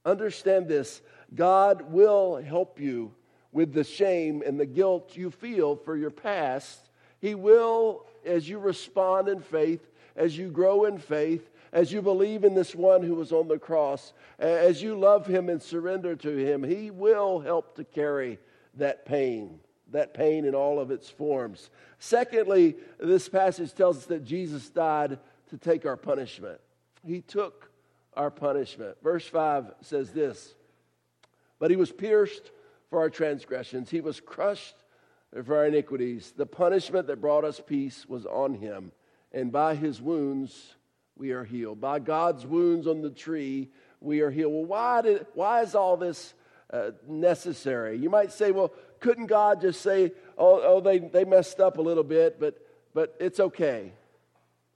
Understand 0.06 0.68
this 0.68 1.02
God 1.34 1.94
will 1.94 2.42
help 2.42 2.78
you 2.78 3.14
with 3.54 3.72
the 3.72 3.86
shame 3.86 4.44
and 4.46 4.60
the 4.60 4.66
guilt 4.66 5.16
you 5.16 5.32
feel 5.32 5.78
for 5.78 5.96
your 5.96 6.12
past. 6.12 6.90
He 7.22 7.36
will, 7.36 8.06
as 8.26 8.48
you 8.48 8.60
respond 8.60 9.28
in 9.28 9.42
faith, 9.42 9.90
as 10.16 10.38
you 10.38 10.50
grow 10.50 10.86
in 10.86 10.98
faith, 10.98 11.50
as 11.72 11.92
you 11.92 12.02
believe 12.02 12.44
in 12.44 12.54
this 12.54 12.76
one 12.76 13.02
who 13.02 13.16
was 13.16 13.32
on 13.32 13.48
the 13.48 13.58
cross, 13.58 14.14
as 14.38 14.82
you 14.82 14.96
love 14.96 15.26
him 15.26 15.50
and 15.50 15.62
surrender 15.62 16.16
to 16.16 16.36
him, 16.36 16.64
he 16.64 16.92
will 16.92 17.40
help 17.40 17.76
to 17.76 17.84
carry 17.84 18.38
that 18.76 19.06
pain, 19.06 19.60
that 19.92 20.14
pain 20.14 20.46
in 20.46 20.54
all 20.54 20.80
of 20.80 20.92
its 20.92 21.10
forms. 21.10 21.72
Secondly, 21.98 22.76
this 23.00 23.28
passage 23.28 23.74
tells 23.74 23.98
us 23.98 24.06
that 24.06 24.24
Jesus 24.24 24.70
died 24.70 25.18
to 25.50 25.58
take 25.58 25.86
our 25.86 25.98
punishment. 25.98 26.60
He 27.06 27.22
took 27.22 27.72
our 28.16 28.30
punishment. 28.30 28.98
Verse 29.02 29.28
5 29.28 29.74
says 29.82 30.12
this 30.12 30.54
But 31.60 31.72
he 31.72 31.78
was 31.78 31.92
pierced 31.92 32.52
for 32.90 33.00
our 33.00 33.10
transgressions, 33.10 33.90
he 33.90 34.02
was 34.02 34.20
crushed 34.20 34.76
for 35.46 35.58
our 35.58 35.66
iniquities. 35.66 36.34
The 36.36 36.46
punishment 36.46 37.08
that 37.08 37.22
brought 37.22 37.44
us 37.44 37.60
peace 37.66 38.06
was 38.08 38.26
on 38.26 38.54
him, 38.54 38.92
and 39.32 39.52
by 39.52 39.76
his 39.76 40.02
wounds 40.02 40.76
we 41.16 41.32
are 41.32 41.44
healed. 41.44 41.82
By 41.82 42.00
God's 42.00 42.46
wounds 42.46 42.88
on 42.88 43.02
the 43.02 43.10
tree, 43.10 43.70
we 44.00 44.22
are 44.22 44.30
healed. 44.30 44.54
Well, 44.54 44.66
why, 44.66 45.02
did, 45.02 45.26
why 45.34 45.62
is 45.62 45.76
all 45.76 45.98
this 45.98 46.34
uh, 46.72 46.92
necessary? 47.08 47.98
You 47.98 48.10
might 48.10 48.32
say, 48.32 48.52
well, 48.52 48.74
couldn't 49.00 49.28
God 49.28 49.62
just 49.62 49.82
say, 49.82 50.12
oh, 50.38 50.62
oh 50.64 50.82
they, 50.82 51.00
they 51.00 51.26
messed 51.26 51.60
up 51.60 51.78
a 51.78 51.82
little 51.82 52.04
bit, 52.04 52.40
but, 52.40 52.60
but 52.94 53.16
it's 53.20 53.40
okay? 53.40 53.92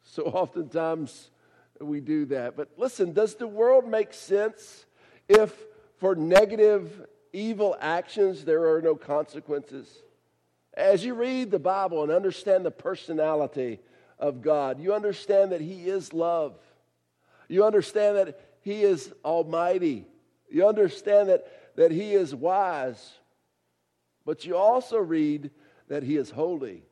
So 0.04 0.24
oftentimes 0.26 1.30
we 1.80 2.00
do 2.00 2.26
that. 2.26 2.56
But 2.56 2.70
listen, 2.78 3.14
does 3.14 3.36
the 3.36 3.48
world 3.48 3.88
make 3.88 4.14
sense 4.14 4.86
if 5.28 5.54
for 5.98 6.16
negative, 6.16 7.06
evil 7.34 7.76
actions 7.80 8.46
there 8.46 8.74
are 8.74 8.82
no 8.82 8.96
consequences? 8.96 10.04
As 10.78 11.04
you 11.04 11.16
read 11.16 11.52
the 11.52 11.60
Bible 11.60 12.04
and 12.04 12.12
understand 12.14 12.66
the 12.66 12.72
personality 12.72 13.80
of 14.20 14.42
God. 14.42 14.80
You 14.80 14.94
understand 14.94 15.52
that 15.52 15.62
He 15.62 15.88
is 15.88 16.14
love. 16.14 16.56
You 17.48 17.66
understand 17.66 18.18
that 18.18 18.40
He 18.62 18.84
is 18.84 19.14
almighty. 19.24 20.06
You 20.50 20.68
understand 20.68 21.30
that, 21.30 21.48
that 21.76 21.92
He 21.92 22.14
is 22.14 22.34
wise. 22.34 23.14
But 24.26 24.46
you 24.46 24.58
also 24.58 24.98
read 24.98 25.52
that 25.88 26.04
He 26.04 26.18
is 26.18 26.30
holy 26.30 26.84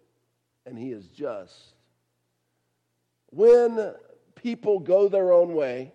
and 0.65 0.77
He 0.77 0.91
is 0.91 1.07
just. 1.07 1.73
When 3.31 3.93
people 4.35 4.79
go 4.79 5.09
their 5.09 5.33
own 5.33 5.53
way, 5.53 5.91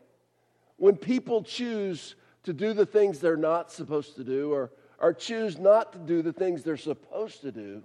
when 0.77 0.97
people 0.97 1.43
choose 1.43 2.15
to 2.43 2.53
do 2.53 2.73
the 2.73 2.87
things 2.87 3.19
they're 3.19 3.37
not 3.37 3.71
supposed 3.71 4.17
to 4.17 4.25
do 4.25 4.53
or, 4.53 4.71
or 5.01 5.13
choose 5.13 5.59
not 5.59 5.93
to 5.93 5.99
do 5.99 6.23
the 6.23 6.33
things 6.33 6.63
they're 6.63 6.77
supposed 6.77 7.41
to 7.41 7.51
do, 7.51 7.83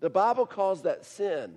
the 0.00 0.10
Bible 0.10 0.44
calls 0.44 0.82
that 0.82 1.04
sin. 1.04 1.54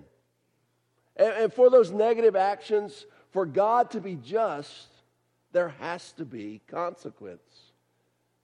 And, 1.16 1.32
and 1.34 1.52
for 1.52 1.68
those 1.68 1.90
negative 1.90 2.36
actions, 2.36 3.04
for 3.30 3.44
God 3.44 3.90
to 3.90 4.00
be 4.00 4.14
just, 4.14 4.86
there 5.52 5.70
has 5.80 6.12
to 6.12 6.24
be 6.24 6.60
consequence. 6.68 7.72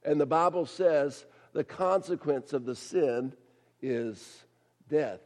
And 0.05 0.21
the 0.21 0.27
Bible 0.27 0.67
says 0.67 1.25
the 1.53 1.65
consequence 1.65 2.53
of 2.53 2.65
the 2.65 2.75
sin 2.75 3.33
is 3.81 4.45
death. 4.89 5.21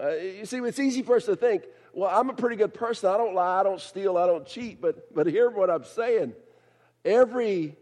Uh, 0.00 0.10
you 0.16 0.44
see, 0.46 0.58
it's 0.58 0.78
easy 0.78 1.02
for 1.02 1.16
us 1.16 1.26
to 1.26 1.36
think, 1.36 1.64
well, 1.92 2.10
I'm 2.12 2.28
a 2.28 2.34
pretty 2.34 2.56
good 2.56 2.74
person. 2.74 3.08
I 3.08 3.16
don't 3.16 3.34
lie, 3.34 3.60
I 3.60 3.62
don't 3.62 3.80
steal, 3.80 4.18
I 4.18 4.26
don't 4.26 4.46
cheat. 4.46 4.80
But, 4.80 5.14
but 5.14 5.26
hear 5.26 5.48
what 5.48 5.70
I'm 5.70 5.84
saying. 5.84 6.34
Every 7.04 7.76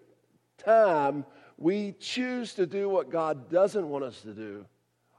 time 0.58 1.24
we 1.56 1.92
choose 1.98 2.54
to 2.54 2.66
do 2.66 2.88
what 2.88 3.10
God 3.10 3.50
doesn't 3.50 3.88
want 3.88 4.04
us 4.04 4.20
to 4.22 4.32
do, 4.32 4.66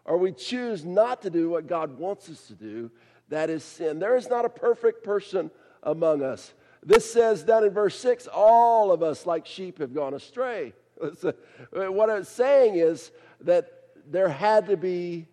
or 0.04 0.18
we 0.18 0.32
choose 0.32 0.86
not 0.86 1.22
to 1.24 1.30
do 1.30 1.50
what 1.50 1.68
God 1.68 1.98
wants 1.98 2.30
us 2.30 2.48
to 2.48 2.54
do, 2.54 2.92
that 3.30 3.50
is 3.50 3.64
sin. 3.64 4.00
There 4.00 4.16
is 4.16 4.30
not 4.30 4.46
a 4.46 4.50
perfect 4.50 5.04
person 5.04 5.50
among 5.84 6.22
us. 6.22 6.54
This 6.84 7.12
says 7.12 7.44
down 7.44 7.64
in 7.64 7.72
verse 7.72 7.98
6 8.00 8.28
all 8.28 8.92
of 8.92 9.02
us, 9.02 9.26
like 9.26 9.46
sheep, 9.46 9.80
have 9.80 9.94
gone 9.94 10.14
astray. 10.14 10.74
What 11.72 12.10
it's 12.10 12.30
saying 12.30 12.76
is 12.76 13.12
that 13.42 13.72
there 14.08 14.30
had 14.30 14.68
to 14.68 14.78
be 14.78 15.28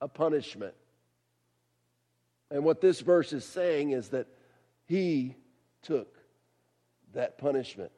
a 0.00 0.08
punishment. 0.08 0.74
And 2.50 2.64
what 2.64 2.80
this 2.80 3.00
verse 3.00 3.32
is 3.32 3.44
saying 3.44 3.90
is 3.90 4.08
that 4.08 4.26
he 4.86 5.36
took 5.82 6.16
that 7.14 7.38
punishment 7.38 7.90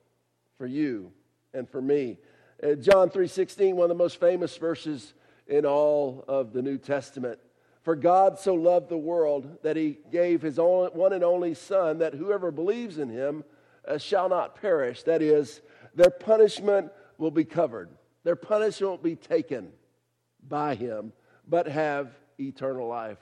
for 0.57 0.67
you 0.67 1.13
and 1.53 1.69
for 1.69 1.83
me. 1.83 2.19
Uh, 2.61 2.75
John 2.75 3.09
3:16, 3.09 3.77
one 3.77 3.85
of 3.85 3.97
the 3.97 4.03
most 4.03 4.19
famous 4.19 4.57
verses 4.57 5.15
in 5.47 5.65
all 5.65 6.25
of 6.27 6.53
the 6.53 6.63
New 6.63 6.77
Testament. 6.77 7.39
For 7.83 7.95
God 7.95 8.39
so 8.39 8.55
loved 8.55 8.89
the 8.89 8.99
world 8.99 9.63
that 9.63 9.77
he 9.77 9.99
gave 10.11 10.43
his 10.43 10.59
one 10.59 11.13
and 11.13 11.23
only 11.23 11.55
Son, 11.55 11.99
that 11.99 12.15
whoever 12.15 12.51
believes 12.51 12.99
in 12.99 13.09
him 13.09 13.45
uh, 13.87 13.97
shall 13.97 14.29
not 14.29 14.61
perish. 14.61 15.05
That 15.05 15.23
is, 15.23 15.61
their 15.95 16.11
punishment 16.11 16.91
will 17.17 17.31
be 17.31 17.45
covered, 17.45 17.91
their 18.25 18.37
punishment 18.37 18.91
will 18.91 18.99
be 18.99 19.17
taken 19.17 19.73
by 20.47 20.75
him, 20.75 21.13
but 21.47 21.69
have 21.69 22.11
eternal 22.41 22.89
life. 22.89 23.19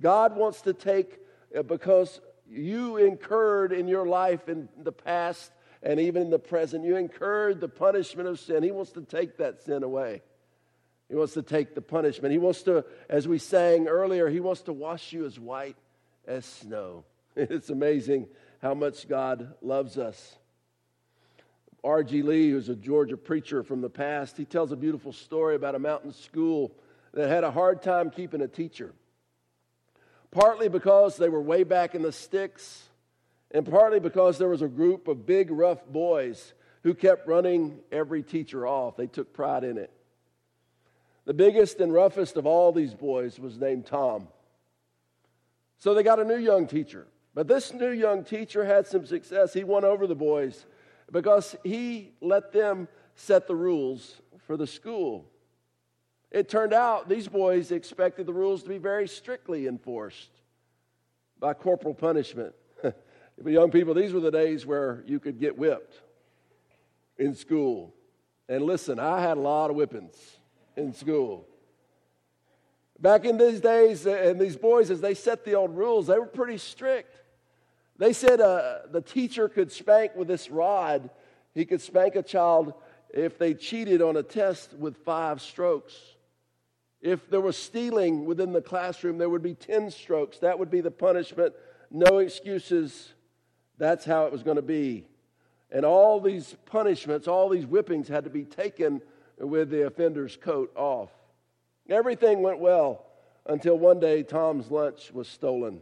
God 0.00 0.36
wants 0.36 0.62
to 0.62 0.72
take, 0.72 1.18
uh, 1.56 1.62
because 1.62 2.20
you 2.48 2.98
incurred 2.98 3.72
in 3.72 3.88
your 3.88 4.06
life 4.06 4.48
in 4.48 4.68
the 4.78 4.92
past 4.92 5.50
and 5.86 6.00
even 6.00 6.22
in 6.22 6.30
the 6.30 6.38
present, 6.40 6.84
you 6.84 6.96
incurred 6.96 7.60
the 7.60 7.68
punishment 7.68 8.28
of 8.28 8.40
sin. 8.40 8.64
He 8.64 8.72
wants 8.72 8.90
to 8.92 9.02
take 9.02 9.36
that 9.36 9.62
sin 9.62 9.84
away. 9.84 10.20
He 11.08 11.14
wants 11.14 11.34
to 11.34 11.42
take 11.42 11.76
the 11.76 11.80
punishment. 11.80 12.32
He 12.32 12.38
wants 12.38 12.64
to, 12.64 12.84
as 13.08 13.28
we 13.28 13.38
sang 13.38 13.86
earlier, 13.86 14.28
He 14.28 14.40
wants 14.40 14.62
to 14.62 14.72
wash 14.72 15.12
you 15.12 15.24
as 15.24 15.38
white 15.38 15.76
as 16.26 16.44
snow. 16.44 17.04
It's 17.36 17.70
amazing 17.70 18.26
how 18.62 18.74
much 18.74 19.06
God 19.06 19.54
loves 19.62 19.96
us. 19.96 20.36
R.G. 21.84 22.22
Lee, 22.22 22.50
who's 22.50 22.70
a 22.70 22.74
Georgia 22.74 23.16
preacher 23.16 23.62
from 23.62 23.80
the 23.80 23.90
past, 23.90 24.36
he 24.36 24.44
tells 24.44 24.72
a 24.72 24.76
beautiful 24.76 25.12
story 25.12 25.54
about 25.54 25.74
a 25.76 25.78
mountain 25.78 26.12
school 26.12 26.74
that 27.12 27.28
had 27.28 27.44
a 27.44 27.50
hard 27.50 27.82
time 27.82 28.10
keeping 28.10 28.40
a 28.40 28.48
teacher. 28.48 28.92
Partly 30.32 30.68
because 30.68 31.16
they 31.16 31.28
were 31.28 31.42
way 31.42 31.62
back 31.62 31.94
in 31.94 32.02
the 32.02 32.10
sticks, 32.10 32.88
and 33.50 33.68
partly 33.68 34.00
because 34.00 34.38
there 34.38 34.48
was 34.48 34.62
a 34.62 34.68
group 34.68 35.08
of 35.08 35.26
big, 35.26 35.50
rough 35.50 35.84
boys 35.86 36.54
who 36.82 36.94
kept 36.94 37.26
running 37.26 37.78
every 37.90 38.22
teacher 38.22 38.66
off. 38.66 38.96
They 38.96 39.06
took 39.06 39.32
pride 39.32 39.64
in 39.64 39.78
it. 39.78 39.90
The 41.24 41.34
biggest 41.34 41.80
and 41.80 41.92
roughest 41.92 42.36
of 42.36 42.46
all 42.46 42.72
these 42.72 42.94
boys 42.94 43.38
was 43.38 43.58
named 43.58 43.86
Tom. 43.86 44.28
So 45.78 45.94
they 45.94 46.02
got 46.02 46.20
a 46.20 46.24
new 46.24 46.38
young 46.38 46.66
teacher. 46.66 47.06
But 47.34 47.48
this 47.48 47.72
new 47.72 47.90
young 47.90 48.24
teacher 48.24 48.64
had 48.64 48.86
some 48.86 49.04
success. 49.04 49.52
He 49.52 49.64
won 49.64 49.84
over 49.84 50.06
the 50.06 50.14
boys 50.14 50.64
because 51.12 51.56
he 51.64 52.12
let 52.20 52.52
them 52.52 52.88
set 53.14 53.46
the 53.46 53.54
rules 53.54 54.20
for 54.46 54.56
the 54.56 54.66
school. 54.66 55.26
It 56.30 56.48
turned 56.48 56.72
out 56.72 57.08
these 57.08 57.28
boys 57.28 57.72
expected 57.72 58.26
the 58.26 58.32
rules 58.32 58.62
to 58.62 58.68
be 58.68 58.78
very 58.78 59.08
strictly 59.08 59.66
enforced 59.66 60.30
by 61.38 61.54
corporal 61.54 61.94
punishment. 61.94 62.54
But 63.42 63.52
young 63.52 63.70
people, 63.70 63.94
these 63.94 64.12
were 64.12 64.20
the 64.20 64.30
days 64.30 64.64
where 64.64 65.02
you 65.06 65.20
could 65.20 65.38
get 65.38 65.58
whipped 65.58 66.00
in 67.18 67.34
school. 67.34 67.94
And 68.48 68.64
listen, 68.64 68.98
I 68.98 69.20
had 69.20 69.36
a 69.36 69.40
lot 69.40 69.70
of 69.70 69.76
whippings 69.76 70.16
in 70.76 70.92
school. 70.92 71.46
Back 72.98 73.24
in 73.24 73.36
these 73.36 73.60
days, 73.60 74.06
uh, 74.06 74.12
and 74.12 74.40
these 74.40 74.56
boys, 74.56 74.90
as 74.90 75.00
they 75.00 75.14
set 75.14 75.44
the 75.44 75.54
old 75.54 75.76
rules, 75.76 76.06
they 76.06 76.18
were 76.18 76.26
pretty 76.26 76.56
strict. 76.56 77.14
They 77.98 78.12
said 78.12 78.40
uh, 78.40 78.78
the 78.90 79.02
teacher 79.02 79.48
could 79.48 79.70
spank 79.70 80.14
with 80.16 80.28
this 80.28 80.50
rod. 80.50 81.10
He 81.54 81.64
could 81.66 81.80
spank 81.80 82.16
a 82.16 82.22
child 82.22 82.74
if 83.10 83.38
they 83.38 83.54
cheated 83.54 84.00
on 84.00 84.16
a 84.16 84.22
test 84.22 84.74
with 84.74 84.96
five 84.98 85.42
strokes. 85.42 85.94
If 87.00 87.28
there 87.28 87.40
was 87.40 87.56
stealing 87.56 88.24
within 88.24 88.52
the 88.52 88.62
classroom, 88.62 89.18
there 89.18 89.28
would 89.28 89.42
be 89.42 89.54
10 89.54 89.90
strokes. 89.90 90.38
That 90.38 90.58
would 90.58 90.70
be 90.70 90.80
the 90.80 90.90
punishment. 90.90 91.54
No 91.90 92.18
excuses. 92.18 93.12
That's 93.78 94.04
how 94.04 94.26
it 94.26 94.32
was 94.32 94.42
going 94.42 94.56
to 94.56 94.62
be. 94.62 95.04
And 95.70 95.84
all 95.84 96.20
these 96.20 96.56
punishments, 96.66 97.28
all 97.28 97.48
these 97.48 97.64
whippings 97.64 98.08
had 98.08 98.24
to 98.24 98.30
be 98.30 98.44
taken 98.44 99.02
with 99.38 99.70
the 99.70 99.86
offender's 99.86 100.36
coat 100.36 100.72
off. 100.76 101.10
Everything 101.88 102.42
went 102.42 102.58
well 102.58 103.04
until 103.44 103.78
one 103.78 104.00
day 104.00 104.22
Tom's 104.22 104.70
lunch 104.70 105.10
was 105.12 105.28
stolen. 105.28 105.80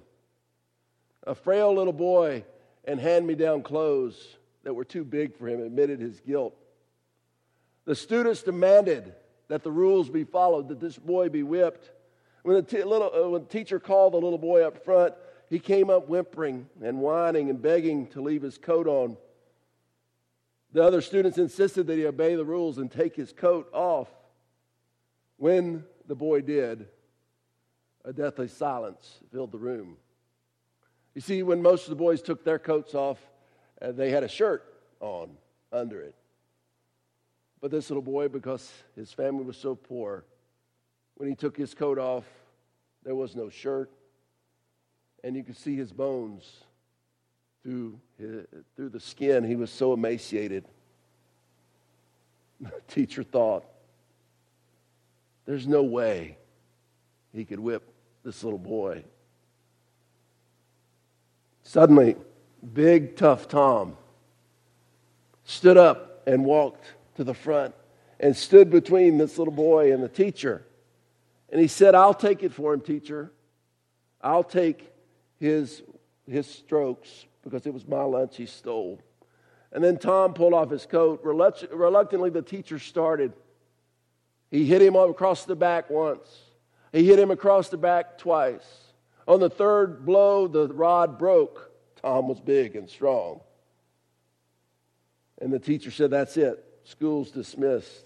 A 1.26 1.34
frail 1.34 1.74
little 1.74 1.92
boy 1.92 2.44
in 2.84 2.98
hand 2.98 3.26
me 3.26 3.34
down 3.34 3.62
clothes 3.62 4.36
that 4.64 4.74
were 4.74 4.84
too 4.84 5.04
big 5.04 5.36
for 5.36 5.48
him 5.48 5.62
admitted 5.62 6.00
his 6.00 6.20
guilt. 6.20 6.54
The 7.84 7.94
students 7.94 8.42
demanded 8.42 9.14
that 9.48 9.62
the 9.62 9.70
rules 9.70 10.08
be 10.08 10.24
followed, 10.24 10.68
that 10.68 10.80
this 10.80 10.98
boy 10.98 11.28
be 11.28 11.42
whipped. 11.42 11.90
When 12.42 12.56
the, 12.56 12.62
t- 12.62 12.82
little, 12.82 13.10
uh, 13.14 13.28
when 13.28 13.42
the 13.42 13.48
teacher 13.48 13.78
called 13.78 14.14
the 14.14 14.18
little 14.18 14.38
boy 14.38 14.62
up 14.62 14.84
front, 14.84 15.14
he 15.48 15.58
came 15.58 15.90
up 15.90 16.08
whimpering 16.08 16.68
and 16.82 17.00
whining 17.00 17.50
and 17.50 17.60
begging 17.60 18.06
to 18.08 18.20
leave 18.20 18.42
his 18.42 18.58
coat 18.58 18.86
on. 18.86 19.16
The 20.72 20.82
other 20.82 21.00
students 21.00 21.38
insisted 21.38 21.86
that 21.86 21.96
he 21.96 22.06
obey 22.06 22.34
the 22.34 22.44
rules 22.44 22.78
and 22.78 22.90
take 22.90 23.14
his 23.14 23.32
coat 23.32 23.68
off. 23.72 24.08
When 25.36 25.84
the 26.06 26.14
boy 26.14 26.40
did, 26.40 26.88
a 28.04 28.12
deathly 28.12 28.48
silence 28.48 29.20
filled 29.32 29.52
the 29.52 29.58
room. 29.58 29.96
You 31.14 31.20
see, 31.20 31.42
when 31.42 31.62
most 31.62 31.84
of 31.84 31.90
the 31.90 31.96
boys 31.96 32.22
took 32.22 32.44
their 32.44 32.58
coats 32.58 32.94
off, 32.94 33.18
uh, 33.80 33.92
they 33.92 34.10
had 34.10 34.24
a 34.24 34.28
shirt 34.28 34.64
on 35.00 35.30
under 35.72 36.00
it. 36.00 36.14
But 37.60 37.70
this 37.70 37.88
little 37.88 38.02
boy, 38.02 38.28
because 38.28 38.70
his 38.96 39.12
family 39.12 39.44
was 39.44 39.56
so 39.56 39.74
poor, 39.74 40.24
when 41.14 41.28
he 41.28 41.34
took 41.34 41.56
his 41.56 41.72
coat 41.72 41.98
off, 41.98 42.24
there 43.04 43.14
was 43.14 43.36
no 43.36 43.48
shirt, 43.48 43.90
and 45.24 45.34
you 45.34 45.42
could 45.42 45.56
see 45.56 45.74
his 45.74 45.90
bones 45.90 46.44
through, 47.62 47.98
his, 48.18 48.44
through 48.76 48.90
the 48.90 49.00
skin. 49.00 49.42
He 49.42 49.56
was 49.56 49.70
so 49.70 49.94
emaciated. 49.94 50.66
The 52.60 52.70
teacher 52.88 53.22
thought, 53.22 53.64
there's 55.46 55.66
no 55.66 55.82
way 55.82 56.36
he 57.32 57.46
could 57.46 57.58
whip 57.58 57.90
this 58.22 58.44
little 58.44 58.58
boy. 58.58 59.02
Suddenly, 61.62 62.16
big, 62.74 63.16
tough 63.16 63.48
Tom 63.48 63.96
stood 65.44 65.78
up 65.78 66.22
and 66.26 66.44
walked 66.44 66.84
to 67.16 67.24
the 67.24 67.34
front 67.34 67.74
and 68.20 68.36
stood 68.36 68.70
between 68.70 69.16
this 69.16 69.38
little 69.38 69.54
boy 69.54 69.92
and 69.92 70.02
the 70.02 70.08
teacher. 70.08 70.66
And 71.50 71.60
he 71.60 71.66
said, 71.66 71.94
I'll 71.94 72.14
take 72.14 72.42
it 72.42 72.52
for 72.52 72.74
him, 72.74 72.80
teacher. 72.82 73.32
I'll 74.20 74.44
take 74.44 74.93
his, 75.38 75.82
his 76.26 76.46
strokes 76.46 77.26
because 77.42 77.66
it 77.66 77.74
was 77.74 77.86
my 77.86 78.02
lunch 78.02 78.36
he 78.36 78.46
stole. 78.46 79.00
And 79.72 79.82
then 79.82 79.98
Tom 79.98 80.34
pulled 80.34 80.54
off 80.54 80.70
his 80.70 80.86
coat. 80.86 81.20
Reluctantly, 81.24 82.30
the 82.30 82.42
teacher 82.42 82.78
started. 82.78 83.32
He 84.50 84.64
hit 84.64 84.80
him 84.80 84.94
across 84.94 85.44
the 85.44 85.56
back 85.56 85.90
once, 85.90 86.28
he 86.92 87.04
hit 87.06 87.18
him 87.18 87.30
across 87.30 87.68
the 87.68 87.76
back 87.76 88.18
twice. 88.18 88.64
On 89.26 89.40
the 89.40 89.50
third 89.50 90.04
blow, 90.04 90.46
the 90.46 90.68
rod 90.68 91.18
broke. 91.18 91.70
Tom 92.02 92.28
was 92.28 92.40
big 92.40 92.76
and 92.76 92.88
strong. 92.88 93.40
And 95.40 95.52
the 95.52 95.58
teacher 95.58 95.90
said, 95.90 96.10
That's 96.10 96.36
it. 96.36 96.62
School's 96.84 97.30
dismissed. 97.30 98.04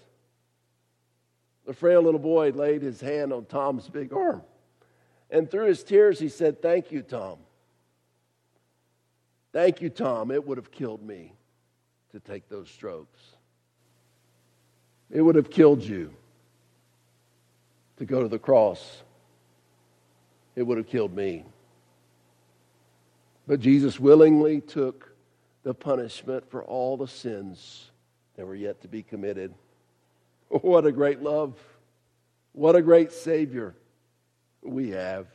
The 1.65 1.73
frail 1.73 2.01
little 2.01 2.19
boy 2.19 2.49
laid 2.51 2.81
his 2.81 3.01
hand 3.01 3.31
on 3.33 3.45
Tom's 3.45 3.87
big 3.89 4.13
arm. 4.13 4.41
And 5.29 5.49
through 5.49 5.67
his 5.67 5.83
tears, 5.83 6.19
he 6.19 6.29
said, 6.29 6.61
Thank 6.61 6.91
you, 6.91 7.01
Tom. 7.01 7.37
Thank 9.51 9.81
you, 9.81 9.89
Tom. 9.89 10.31
It 10.31 10.45
would 10.45 10.57
have 10.57 10.71
killed 10.71 11.03
me 11.03 11.33
to 12.11 12.19
take 12.19 12.49
those 12.49 12.69
strokes. 12.69 13.19
It 15.11 15.21
would 15.21 15.35
have 15.35 15.49
killed 15.49 15.83
you 15.83 16.13
to 17.97 18.05
go 18.05 18.21
to 18.21 18.27
the 18.27 18.39
cross. 18.39 19.03
It 20.55 20.63
would 20.63 20.77
have 20.77 20.87
killed 20.87 21.15
me. 21.15 21.45
But 23.47 23.59
Jesus 23.59 23.99
willingly 23.99 24.61
took 24.61 25.15
the 25.63 25.73
punishment 25.73 26.49
for 26.49 26.63
all 26.63 26.97
the 26.97 27.07
sins 27.07 27.89
that 28.35 28.45
were 28.45 28.55
yet 28.55 28.81
to 28.81 28.87
be 28.87 29.03
committed. 29.03 29.53
What 30.49 30.87
a 30.87 30.91
great 30.91 31.21
love. 31.21 31.55
What 32.53 32.75
a 32.75 32.81
great 32.81 33.11
Savior 33.11 33.75
we 34.61 34.91
have. 34.91 35.27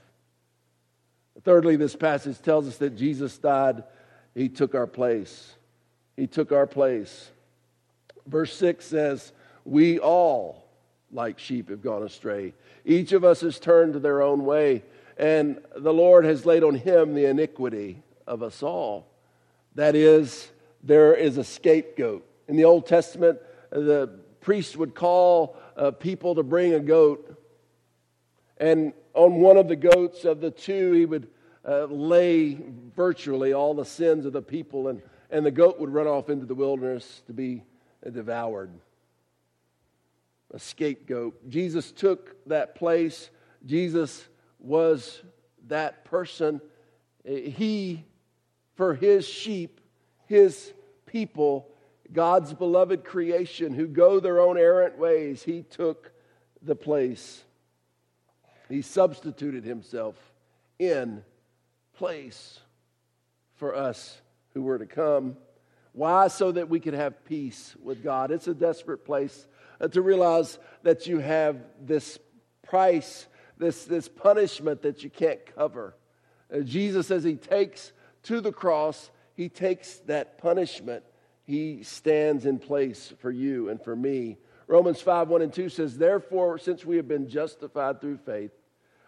Thirdly, 1.42 1.76
this 1.76 1.96
passage 1.96 2.40
tells 2.40 2.68
us 2.68 2.76
that 2.78 2.96
Jesus 2.96 3.36
died, 3.38 3.84
He 4.34 4.48
took 4.48 4.74
our 4.74 4.86
place. 4.86 5.54
He 6.16 6.26
took 6.26 6.52
our 6.52 6.66
place. 6.66 7.30
Verse 8.26 8.54
6 8.56 8.84
says, 8.84 9.32
We 9.64 9.98
all, 9.98 10.64
like 11.12 11.38
sheep, 11.38 11.70
have 11.70 11.82
gone 11.82 12.02
astray. 12.02 12.54
Each 12.84 13.12
of 13.12 13.24
us 13.24 13.40
has 13.40 13.58
turned 13.58 13.94
to 13.94 13.98
their 13.98 14.22
own 14.22 14.44
way, 14.44 14.82
and 15.18 15.60
the 15.76 15.92
Lord 15.92 16.24
has 16.24 16.46
laid 16.46 16.62
on 16.62 16.74
him 16.74 17.14
the 17.14 17.26
iniquity 17.26 18.02
of 18.26 18.42
us 18.42 18.62
all. 18.62 19.06
That 19.74 19.94
is, 19.94 20.48
there 20.82 21.14
is 21.14 21.36
a 21.36 21.44
scapegoat. 21.44 22.24
In 22.48 22.56
the 22.56 22.64
Old 22.64 22.86
Testament, 22.86 23.38
the 23.70 24.18
priest 24.40 24.76
would 24.76 24.94
call 24.94 25.56
uh, 25.76 25.90
people 25.90 26.34
to 26.36 26.42
bring 26.42 26.74
a 26.74 26.80
goat, 26.80 27.43
and 28.58 28.92
on 29.14 29.40
one 29.40 29.56
of 29.56 29.68
the 29.68 29.76
goats 29.76 30.24
of 30.24 30.40
the 30.40 30.50
two, 30.50 30.92
he 30.92 31.06
would 31.06 31.28
uh, 31.66 31.84
lay 31.84 32.58
virtually 32.94 33.52
all 33.52 33.74
the 33.74 33.84
sins 33.84 34.26
of 34.26 34.32
the 34.32 34.42
people 34.42 34.88
and 34.88 35.02
and 35.34 35.44
the 35.44 35.50
goat 35.50 35.80
would 35.80 35.90
run 35.90 36.06
off 36.06 36.30
into 36.30 36.46
the 36.46 36.54
wilderness 36.54 37.22
to 37.26 37.32
be 37.32 37.64
devoured. 38.12 38.70
A 40.52 40.60
scapegoat. 40.60 41.48
Jesus 41.48 41.90
took 41.90 42.36
that 42.46 42.76
place. 42.76 43.30
Jesus 43.66 44.28
was 44.60 45.22
that 45.66 46.04
person. 46.04 46.60
He, 47.24 48.04
for 48.76 48.94
his 48.94 49.26
sheep, 49.26 49.80
his 50.26 50.72
people, 51.06 51.68
God's 52.12 52.54
beloved 52.54 53.04
creation 53.04 53.74
who 53.74 53.88
go 53.88 54.20
their 54.20 54.40
own 54.40 54.56
errant 54.56 54.98
ways, 54.98 55.42
he 55.42 55.62
took 55.62 56.12
the 56.62 56.76
place. 56.76 57.42
He 58.74 58.82
substituted 58.82 59.62
himself 59.62 60.16
in 60.80 61.22
place 61.96 62.58
for 63.54 63.72
us 63.72 64.20
who 64.52 64.62
were 64.62 64.80
to 64.80 64.86
come. 64.86 65.36
Why? 65.92 66.26
So 66.26 66.50
that 66.50 66.68
we 66.68 66.80
could 66.80 66.94
have 66.94 67.24
peace 67.24 67.76
with 67.80 68.02
God. 68.02 68.32
It's 68.32 68.48
a 68.48 68.54
desperate 68.54 69.04
place 69.04 69.46
uh, 69.80 69.86
to 69.86 70.02
realize 70.02 70.58
that 70.82 71.06
you 71.06 71.20
have 71.20 71.58
this 71.80 72.18
price, 72.66 73.28
this, 73.58 73.84
this 73.84 74.08
punishment 74.08 74.82
that 74.82 75.04
you 75.04 75.10
can't 75.10 75.46
cover. 75.54 75.94
Uh, 76.52 76.58
Jesus, 76.62 77.12
as 77.12 77.22
he 77.22 77.36
takes 77.36 77.92
to 78.24 78.40
the 78.40 78.50
cross, 78.50 79.12
he 79.34 79.48
takes 79.48 79.98
that 80.06 80.36
punishment. 80.38 81.04
He 81.44 81.84
stands 81.84 82.44
in 82.44 82.58
place 82.58 83.12
for 83.20 83.30
you 83.30 83.68
and 83.68 83.80
for 83.80 83.94
me. 83.94 84.36
Romans 84.66 85.00
5 85.00 85.28
1 85.28 85.42
and 85.42 85.52
2 85.52 85.68
says, 85.68 85.96
Therefore, 85.96 86.58
since 86.58 86.84
we 86.84 86.96
have 86.96 87.06
been 87.06 87.28
justified 87.28 88.00
through 88.00 88.16
faith, 88.16 88.50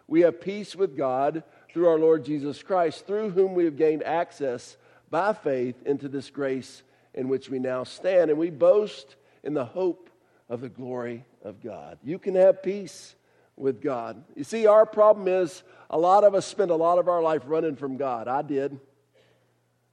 we 0.07 0.21
have 0.21 0.39
peace 0.39 0.75
with 0.75 0.95
God 0.97 1.43
through 1.73 1.87
our 1.87 1.99
Lord 1.99 2.23
Jesus 2.23 2.63
Christ, 2.63 3.05
through 3.05 3.31
whom 3.31 3.53
we 3.53 3.65
have 3.65 3.77
gained 3.77 4.03
access 4.03 4.77
by 5.09 5.33
faith 5.33 5.75
into 5.85 6.07
this 6.07 6.29
grace 6.29 6.83
in 7.13 7.27
which 7.27 7.49
we 7.49 7.59
now 7.59 7.83
stand. 7.83 8.29
And 8.29 8.39
we 8.39 8.49
boast 8.49 9.15
in 9.43 9.53
the 9.53 9.65
hope 9.65 10.09
of 10.49 10.61
the 10.61 10.69
glory 10.69 11.25
of 11.43 11.61
God. 11.61 11.97
You 12.03 12.19
can 12.19 12.35
have 12.35 12.63
peace 12.63 13.15
with 13.55 13.81
God. 13.81 14.23
You 14.35 14.43
see, 14.43 14.65
our 14.65 14.85
problem 14.85 15.27
is 15.27 15.63
a 15.89 15.97
lot 15.97 16.23
of 16.23 16.35
us 16.35 16.45
spend 16.45 16.71
a 16.71 16.75
lot 16.75 16.99
of 16.99 17.09
our 17.09 17.21
life 17.21 17.41
running 17.45 17.75
from 17.75 17.97
God. 17.97 18.27
I 18.27 18.41
did. 18.43 18.79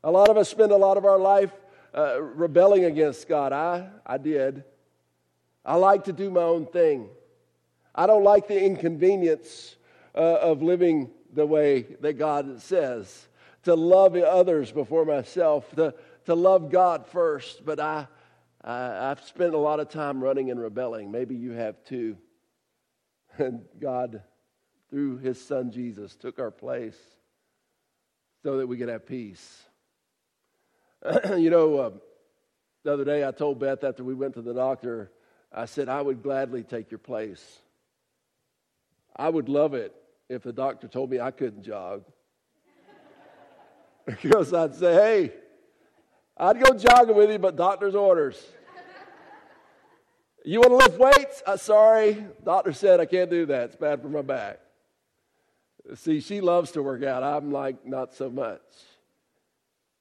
A 0.05 0.11
lot 0.11 0.29
of 0.29 0.37
us 0.37 0.49
spend 0.49 0.71
a 0.71 0.77
lot 0.77 0.97
of 0.97 1.05
our 1.05 1.19
life 1.19 1.53
uh, 1.97 2.21
rebelling 2.21 2.85
against 2.85 3.29
God. 3.29 3.53
I, 3.53 3.89
I 4.05 4.19
did. 4.19 4.65
I 5.65 5.77
like 5.77 6.05
to 6.05 6.13
do 6.13 6.31
my 6.31 6.43
own 6.43 6.67
thing. 6.67 7.09
I 7.95 8.07
don't 8.07 8.25
like 8.25 8.49
the 8.49 8.63
inconvenience 8.63 9.77
uh, 10.15 10.19
of 10.19 10.63
living 10.63 11.11
the 11.33 11.47
way 11.47 11.83
that 12.01 12.15
God 12.15 12.63
says 12.63 13.29
to 13.65 13.75
love 13.75 14.15
others 14.15 14.71
before 14.71 15.05
myself, 15.05 15.69
to, 15.77 15.95
to 16.27 16.35
love 16.35 16.71
God 16.71 17.07
first. 17.07 17.65
But 17.65 17.81
I, 17.81 18.07
I, 18.63 19.11
I've 19.11 19.23
spent 19.25 19.55
a 19.55 19.59
lot 19.59 19.81
of 19.81 19.89
time 19.89 20.23
running 20.23 20.51
and 20.51 20.61
rebelling. 20.61 21.11
Maybe 21.11 21.35
you 21.35 21.53
have 21.53 21.83
too. 21.85 22.17
And 23.37 23.65
God, 23.81 24.23
through 24.91 25.19
his 25.19 25.45
son 25.45 25.73
Jesus, 25.73 26.15
took 26.15 26.39
our 26.39 26.53
place 26.53 26.97
so 28.45 28.59
that 28.59 28.67
we 28.67 28.77
could 28.77 28.89
have 28.89 29.07
peace. 29.07 29.65
you 31.37 31.51
know, 31.51 31.77
uh, 31.77 31.91
the 32.85 32.93
other 32.93 33.05
day 33.05 33.27
I 33.27 33.33
told 33.33 33.59
Beth 33.59 33.83
after 33.83 34.05
we 34.05 34.15
went 34.15 34.35
to 34.35 34.43
the 34.43 34.55
doctor, 34.55 35.11
I 35.53 35.65
said, 35.65 35.89
I 35.89 36.01
would 36.01 36.23
gladly 36.23 36.63
take 36.63 36.91
your 36.91 36.99
place. 36.99 37.61
I 39.17 39.29
would 39.29 39.49
love 39.49 39.75
it 39.75 39.95
if 40.29 40.43
the 40.43 40.53
doctor 40.53 40.89
told 40.89 41.11
me 41.11 41.21
I 41.21 41.31
couldn't 41.31 41.63
jog. 41.63 42.05
Because 44.07 44.53
I'd 44.53 44.75
say, 44.75 44.93
hey, 44.93 45.33
I'd 46.37 46.63
go 46.63 46.77
jogging 46.77 47.17
with 47.17 47.31
you, 47.31 47.39
but 47.39 47.57
doctor's 47.57 47.95
orders. 47.95 48.43
You 50.45 50.61
want 50.61 50.73
to 50.73 50.77
lift 50.77 50.99
weights? 50.99 51.43
Uh, 51.47 51.57
sorry, 51.57 52.27
doctor 52.45 52.75
said 52.75 53.01
I 53.01 53.07
can't 53.07 53.31
do 53.31 53.47
that. 53.47 53.65
It's 53.71 53.77
bad 53.77 54.03
for 54.03 54.11
my 54.11 54.21
back. 54.21 54.61
See, 55.95 56.21
she 56.21 56.43
loves 56.43 56.73
to 56.73 56.83
work 56.83 57.03
out. 57.03 57.23
I'm 57.23 57.51
like, 57.51 57.87
not 57.87 58.13
so 58.13 58.29
much. 58.29 58.61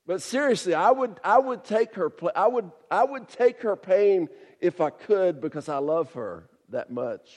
But 0.05 0.21
seriously, 0.21 0.73
I 0.73 0.91
would, 0.91 1.17
I 1.23 1.39
would 1.39 1.63
take 1.63 1.95
her, 1.95 2.12
I 2.36 2.47
would, 2.47 2.69
I 2.91 3.05
would 3.05 3.29
take 3.29 3.62
her 3.62 3.77
pain 3.77 4.27
if 4.59 4.81
I 4.81 4.89
could 4.89 5.39
because 5.39 5.69
I 5.69 5.77
love 5.77 6.12
her 6.13 6.49
that 6.69 6.91
much. 6.91 7.29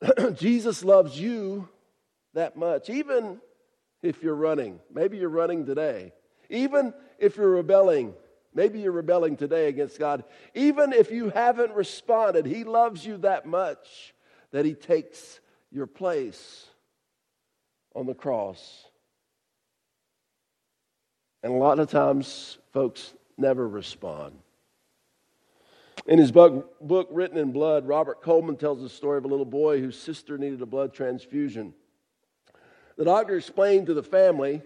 Jesus 0.34 0.84
loves 0.84 1.18
you 1.18 1.68
that 2.34 2.56
much, 2.56 2.90
even 2.90 3.40
if 4.02 4.22
you're 4.22 4.34
running. 4.34 4.78
Maybe 4.92 5.18
you're 5.18 5.28
running 5.28 5.66
today. 5.66 6.12
Even 6.50 6.94
if 7.18 7.36
you're 7.36 7.50
rebelling. 7.50 8.14
Maybe 8.54 8.80
you're 8.80 8.92
rebelling 8.92 9.36
today 9.36 9.68
against 9.68 9.98
God. 9.98 10.24
Even 10.54 10.92
if 10.92 11.10
you 11.10 11.30
haven't 11.30 11.72
responded, 11.74 12.46
He 12.46 12.64
loves 12.64 13.04
you 13.04 13.18
that 13.18 13.46
much 13.46 14.14
that 14.52 14.64
He 14.64 14.74
takes 14.74 15.40
your 15.70 15.86
place 15.86 16.66
on 17.94 18.06
the 18.06 18.14
cross. 18.14 18.84
And 21.42 21.52
a 21.52 21.56
lot 21.56 21.78
of 21.78 21.90
times, 21.90 22.58
folks 22.72 23.12
never 23.36 23.66
respond. 23.68 24.38
In 26.08 26.18
his 26.18 26.32
book, 26.32 26.80
book, 26.80 27.08
Written 27.10 27.36
in 27.36 27.52
Blood, 27.52 27.86
Robert 27.86 28.22
Coleman 28.22 28.56
tells 28.56 28.80
the 28.80 28.88
story 28.88 29.18
of 29.18 29.26
a 29.26 29.28
little 29.28 29.44
boy 29.44 29.78
whose 29.78 30.00
sister 30.00 30.38
needed 30.38 30.62
a 30.62 30.66
blood 30.66 30.94
transfusion. 30.94 31.74
The 32.96 33.04
doctor 33.04 33.36
explained 33.36 33.88
to 33.88 33.94
the 33.94 34.02
family 34.02 34.62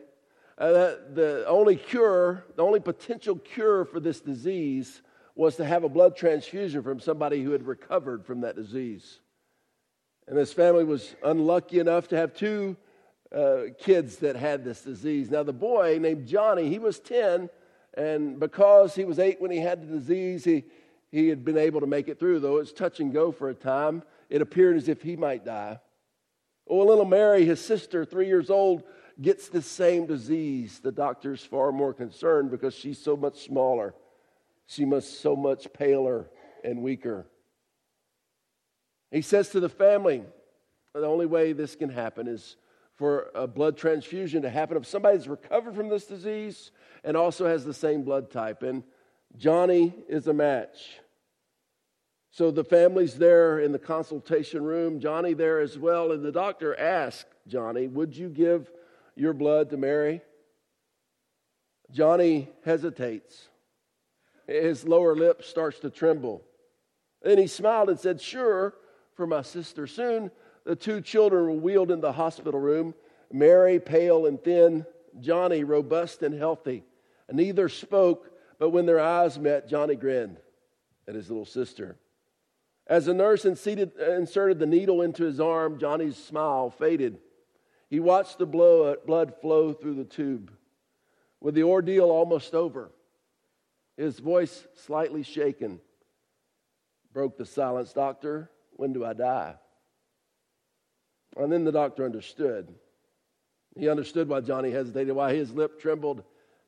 uh, 0.57 0.70
that 0.70 1.14
the 1.16 1.44
only 1.48 1.74
cure, 1.74 2.44
the 2.55 2.62
only 2.62 2.78
potential 2.78 3.35
cure 3.35 3.85
for 3.85 3.98
this 3.98 4.20
disease 4.20 5.02
was 5.35 5.57
to 5.57 5.64
have 5.64 5.83
a 5.83 5.88
blood 5.88 6.16
transfusion 6.16 6.81
from 6.85 7.00
somebody 7.00 7.42
who 7.42 7.50
had 7.50 7.66
recovered 7.66 8.24
from 8.24 8.42
that 8.42 8.55
disease. 8.55 9.18
And 10.28 10.38
this 10.38 10.52
family 10.52 10.85
was 10.85 11.16
unlucky 11.24 11.81
enough 11.81 12.07
to 12.09 12.16
have 12.16 12.35
two 12.35 12.76
uh, 13.35 13.62
kids 13.81 14.18
that 14.18 14.37
had 14.37 14.62
this 14.62 14.83
disease. 14.83 15.28
Now, 15.28 15.42
the 15.42 15.52
boy 15.52 15.98
named 16.00 16.28
Johnny, 16.28 16.68
he 16.68 16.78
was 16.78 17.00
10, 17.00 17.50
and 17.94 18.38
because 18.38 18.94
he 18.94 19.05
was 19.05 19.18
eight 19.18 19.40
when 19.40 19.50
he 19.50 19.59
had 19.59 19.83
the 19.83 19.98
disease, 19.98 20.44
he, 20.44 20.66
he 21.12 21.29
had 21.29 21.44
been 21.44 21.59
able 21.59 21.81
to 21.81 21.87
make 21.87 22.09
it 22.09 22.18
through, 22.18 22.40
though 22.40 22.57
it 22.57 22.61
was 22.61 22.72
touch 22.72 22.98
and 22.98 23.12
go 23.12 23.31
for 23.31 23.51
a 23.51 23.55
time. 23.55 24.03
It 24.31 24.40
appeared 24.40 24.79
as 24.79 24.88
if 24.88 25.03
he 25.03 25.14
might 25.14 25.44
die. 25.44 25.79
Oh, 26.66 26.79
little 26.79 27.05
Mary, 27.05 27.44
his 27.44 27.61
sister, 27.61 28.05
three 28.05 28.27
years 28.27 28.48
old, 28.48 28.83
gets 29.20 29.48
the 29.48 29.61
same 29.61 30.07
disease. 30.07 30.81
The 30.81 30.90
doctor's 30.90 31.44
far 31.44 31.70
more 31.70 31.92
concerned 31.92 32.51
because 32.51 32.75
she's 32.75 32.98
so 32.98 33.14
much 33.14 33.44
smaller. 33.44 33.94
She 34.66 34.87
must 34.87 35.20
so 35.20 35.37
much 35.37 35.70
paler 35.75 36.31
and 36.64 36.83
weaker. 36.83 37.27
He 39.11 39.20
says 39.20 39.51
to 39.51 39.61
the 39.61 39.68
family, 39.68 40.22
the 40.94 41.07
only 41.07 41.27
way 41.27 41.53
this 41.53 41.77
can 41.77 41.90
happen 41.90 42.27
is 42.27 42.57
for 42.94 43.31
a 43.35 43.46
blood 43.46 43.77
transfusion 43.77 44.42
to 44.42 44.51
happen 44.51 44.79
if 44.79 44.87
somebody's 44.87 45.29
recovered 45.29 45.75
from 45.75 45.90
this 45.90 46.07
disease 46.07 46.70
and 47.05 47.16
also 47.16 47.46
has 47.46 47.64
the 47.64 47.75
same 47.75 48.03
blood 48.03 48.31
type. 48.31 48.62
And 48.62 48.83
Johnny 49.37 49.95
is 50.09 50.27
a 50.27 50.33
match. 50.33 50.99
So 52.31 52.51
the 52.51 52.64
family's 52.64 53.14
there 53.14 53.61
in 53.61 53.73
the 53.73 53.79
consultation 53.79 54.64
room, 54.64 55.01
Johnny 55.01 55.35
there 55.35 55.61
as 55.61 55.79
well, 55.79 56.12
and 56.12 56.25
the 56.25 56.33
doctor 56.33 56.79
asked 56.79 57.27
Johnny, 57.47 57.87
Would 57.88 58.16
you 58.16 58.29
give 58.29 58.71
your 59.14 59.35
blood 59.35 59.71
to 59.71 59.77
Mary? 59.77 60.23
Johnny 61.90 62.49
hesitates. 62.64 63.49
His 64.47 64.87
lower 64.87 65.14
lip 65.14 65.45
starts 65.45 65.79
to 65.81 65.90
tremble. 65.90 66.42
Then 67.21 67.38
he 67.38 67.47
smiled 67.47 67.90
and 67.90 68.01
said, 68.01 68.21
Sure, 68.21 68.75
for 69.14 69.27
my 69.27 69.42
sister. 69.42 69.87
Soon 69.87 70.31
the 70.64 70.77
two 70.77 71.01
children 71.01 71.45
were 71.45 71.53
wheeled 71.53 71.90
in 71.90 72.01
the 72.01 72.12
hospital 72.12 72.61
room 72.61 72.95
Mary, 73.31 73.79
pale 73.81 74.27
and 74.27 74.42
thin, 74.42 74.85
Johnny, 75.21 75.64
robust 75.64 76.23
and 76.23 76.35
healthy. 76.35 76.85
Neither 77.31 77.68
spoke, 77.68 78.31
but 78.62 78.70
when 78.70 78.87
their 78.87 79.01
eyes 79.01 79.40
met, 79.40 79.66
Johnny 79.66 79.96
grinned 79.96 80.37
at 81.09 81.16
his 81.16 81.29
little 81.29 81.44
sister. 81.44 81.96
As 82.87 83.07
the 83.07 83.12
nurse 83.12 83.44
inserted 83.44 84.61
the 84.61 84.66
needle 84.66 85.03
into 85.03 85.25
his 85.25 85.40
arm, 85.40 85.81
Johnny's 85.81 86.16
smile 86.16 86.70
faded. 86.70 87.18
He 87.90 87.98
watched 87.98 88.38
the 88.38 88.46
uh, 88.46 89.05
blood 89.05 89.35
flow 89.40 89.72
through 89.72 89.96
the 89.96 90.05
tube. 90.05 90.53
With 91.40 91.57
the 91.57 91.64
ordeal 91.64 92.09
almost 92.09 92.55
over, 92.55 92.92
his 93.96 94.20
voice 94.20 94.64
slightly 94.75 95.25
shaken, 95.25 95.81
broke 97.12 97.37
the 97.37 97.46
silence. 97.46 97.92
Doctor, 97.92 98.48
when 98.75 98.92
do 98.92 99.05
I 99.05 99.14
die? 99.14 99.57
And 101.37 101.51
then 101.51 101.64
the 101.64 101.72
doctor 101.72 102.05
understood. 102.05 102.72
He 103.77 103.88
understood 103.88 104.29
why 104.29 104.40
Johnny 104.40 104.70
hesitated, 104.70 105.16
why 105.16 105.35
his 105.35 105.53
lip 105.53 105.81
trembled. 105.81 106.22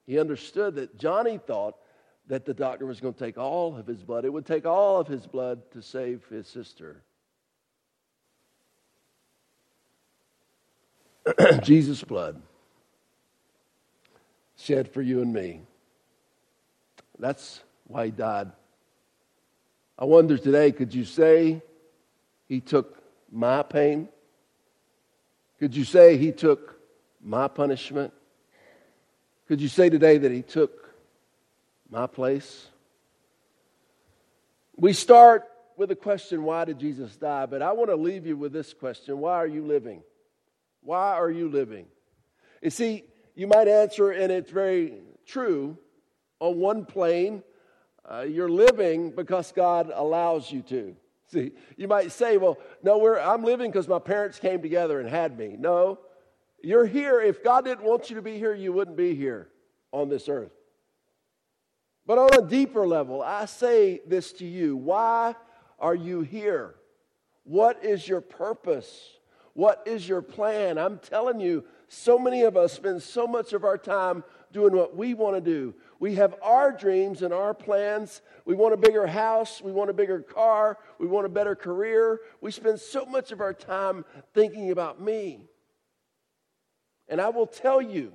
He 0.09 0.18
understood 0.18 0.74
that 0.74 0.98
Johnny 0.98 1.38
thought 1.38 1.76
that 2.28 2.44
the 2.44 2.54
doctor 2.54 2.87
was 2.87 3.00
going 3.00 3.14
to 3.14 3.20
take 3.20 3.37
all 3.37 3.76
of 3.76 3.87
his 3.87 4.02
blood. 4.02 4.24
It 4.24 4.32
would 4.32 4.46
take 4.46 4.64
all 4.66 5.00
of 5.00 5.06
his 5.06 5.26
blood 5.26 5.70
to 5.72 5.82
save 5.82 6.24
his 6.30 6.46
sister. 6.46 7.02
Jesus' 11.62 12.02
blood 12.02 12.40
shed 14.56 14.90
for 14.92 15.02
you 15.02 15.20
and 15.20 15.32
me. 15.32 15.60
That's 17.18 17.60
why 17.87 18.06
he 18.06 18.10
died. 18.10 18.50
I 19.98 20.04
wonder 20.04 20.38
today, 20.38 20.72
could 20.72 20.94
you 20.94 21.04
say 21.04 21.62
he 22.48 22.60
took 22.60 23.02
my 23.30 23.62
pain? 23.62 24.08
Could 25.58 25.76
you 25.76 25.84
say 25.84 26.16
he 26.16 26.32
took 26.32 26.80
my 27.22 27.48
punishment? 27.48 28.12
Could 29.46 29.60
you 29.60 29.68
say 29.68 29.90
today 29.90 30.18
that 30.18 30.32
he 30.32 30.42
took 30.42 30.84
my 31.90 32.07
place? 32.07 32.66
We 34.77 34.92
start 34.92 35.44
with 35.77 35.88
the 35.88 35.97
question, 35.97 36.42
why 36.44 36.64
did 36.64 36.79
Jesus 36.79 37.16
die? 37.16 37.47
But 37.47 37.62
I 37.62 37.73
want 37.73 37.90
to 37.90 37.97
leave 37.97 38.27
you 38.27 38.37
with 38.37 38.53
this 38.53 38.73
question 38.73 39.18
why 39.18 39.35
are 39.35 39.47
you 39.47 39.64
living? 39.64 40.03
Why 40.83 41.12
are 41.12 41.31
you 41.31 41.49
living? 41.49 41.87
You 42.62 42.70
see, 42.70 43.05
you 43.35 43.47
might 43.47 43.68
answer, 43.68 44.11
and 44.11 44.31
it's 44.31 44.51
very 44.51 44.94
true. 45.27 45.79
On 46.40 46.59
one 46.59 46.85
plane, 46.85 47.42
uh, 48.11 48.20
you're 48.20 48.51
living 48.51 49.11
because 49.11 49.53
God 49.53 49.90
allows 49.94 50.51
you 50.51 50.62
to. 50.62 50.97
See, 51.33 51.53
you 51.77 51.88
might 51.88 52.12
say, 52.12 52.37
well, 52.37 52.59
no, 52.83 53.16
I'm 53.16 53.42
living 53.42 53.70
because 53.70 53.88
my 53.88 53.99
parents 53.99 54.38
came 54.38 54.61
together 54.61 55.01
and 55.01 55.09
had 55.09 55.38
me. 55.38 55.57
No, 55.59 55.99
you're 56.62 56.87
here. 56.87 57.20
If 57.20 57.42
God 57.42 57.64
didn't 57.64 57.85
want 57.85 58.11
you 58.11 58.16
to 58.16 58.23
be 58.23 58.38
here, 58.38 58.55
you 58.55 58.73
wouldn't 58.73 58.97
be 58.97 59.14
here 59.14 59.49
on 59.90 60.09
this 60.09 60.29
earth. 60.29 60.53
But 62.06 62.18
on 62.18 62.30
a 62.34 62.46
deeper 62.46 62.86
level, 62.86 63.22
I 63.22 63.46
say 63.46 64.00
this 64.06 64.32
to 64.34 64.46
you 64.46 64.76
why 64.76 65.34
are 65.78 65.94
you 65.94 66.20
here? 66.20 66.74
What 67.44 67.84
is 67.84 68.06
your 68.06 68.20
purpose? 68.20 69.18
What 69.54 69.82
is 69.86 70.08
your 70.08 70.22
plan? 70.22 70.78
I'm 70.78 70.98
telling 70.98 71.40
you, 71.40 71.64
so 71.88 72.18
many 72.18 72.42
of 72.42 72.56
us 72.56 72.72
spend 72.72 73.02
so 73.02 73.26
much 73.26 73.52
of 73.52 73.64
our 73.64 73.78
time 73.78 74.24
doing 74.52 74.74
what 74.74 74.96
we 74.96 75.14
want 75.14 75.36
to 75.36 75.40
do. 75.40 75.74
We 76.00 76.16
have 76.16 76.34
our 76.42 76.72
dreams 76.72 77.22
and 77.22 77.32
our 77.32 77.54
plans. 77.54 78.20
We 78.44 78.54
want 78.54 78.74
a 78.74 78.76
bigger 78.76 79.06
house. 79.06 79.60
We 79.62 79.72
want 79.72 79.90
a 79.90 79.94
bigger 79.94 80.20
car. 80.20 80.78
We 80.98 81.06
want 81.06 81.26
a 81.26 81.28
better 81.28 81.54
career. 81.54 82.20
We 82.40 82.50
spend 82.50 82.80
so 82.80 83.04
much 83.04 83.30
of 83.30 83.40
our 83.40 83.54
time 83.54 84.04
thinking 84.32 84.70
about 84.70 85.00
me. 85.00 85.46
And 87.08 87.20
I 87.20 87.28
will 87.28 87.46
tell 87.46 87.80
you, 87.80 88.12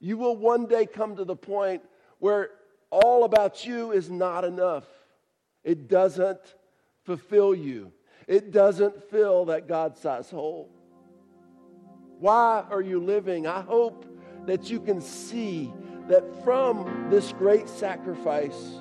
you 0.00 0.16
will 0.16 0.36
one 0.36 0.66
day 0.66 0.86
come 0.86 1.16
to 1.16 1.24
the 1.24 1.36
point 1.36 1.82
where 2.18 2.50
all 2.90 3.24
about 3.24 3.66
you 3.66 3.92
is 3.92 4.10
not 4.10 4.44
enough. 4.44 4.84
It 5.64 5.88
doesn't 5.88 6.40
fulfill 7.04 7.54
you, 7.54 7.92
it 8.26 8.50
doesn't 8.50 9.10
fill 9.10 9.46
that 9.46 9.68
God 9.68 9.96
sized 9.96 10.30
hole. 10.30 10.70
Why 12.18 12.64
are 12.70 12.80
you 12.80 12.98
living? 12.98 13.46
I 13.46 13.60
hope 13.60 14.06
that 14.46 14.70
you 14.70 14.80
can 14.80 15.00
see 15.00 15.72
that 16.08 16.44
from 16.44 17.08
this 17.10 17.32
great 17.32 17.68
sacrifice, 17.68 18.80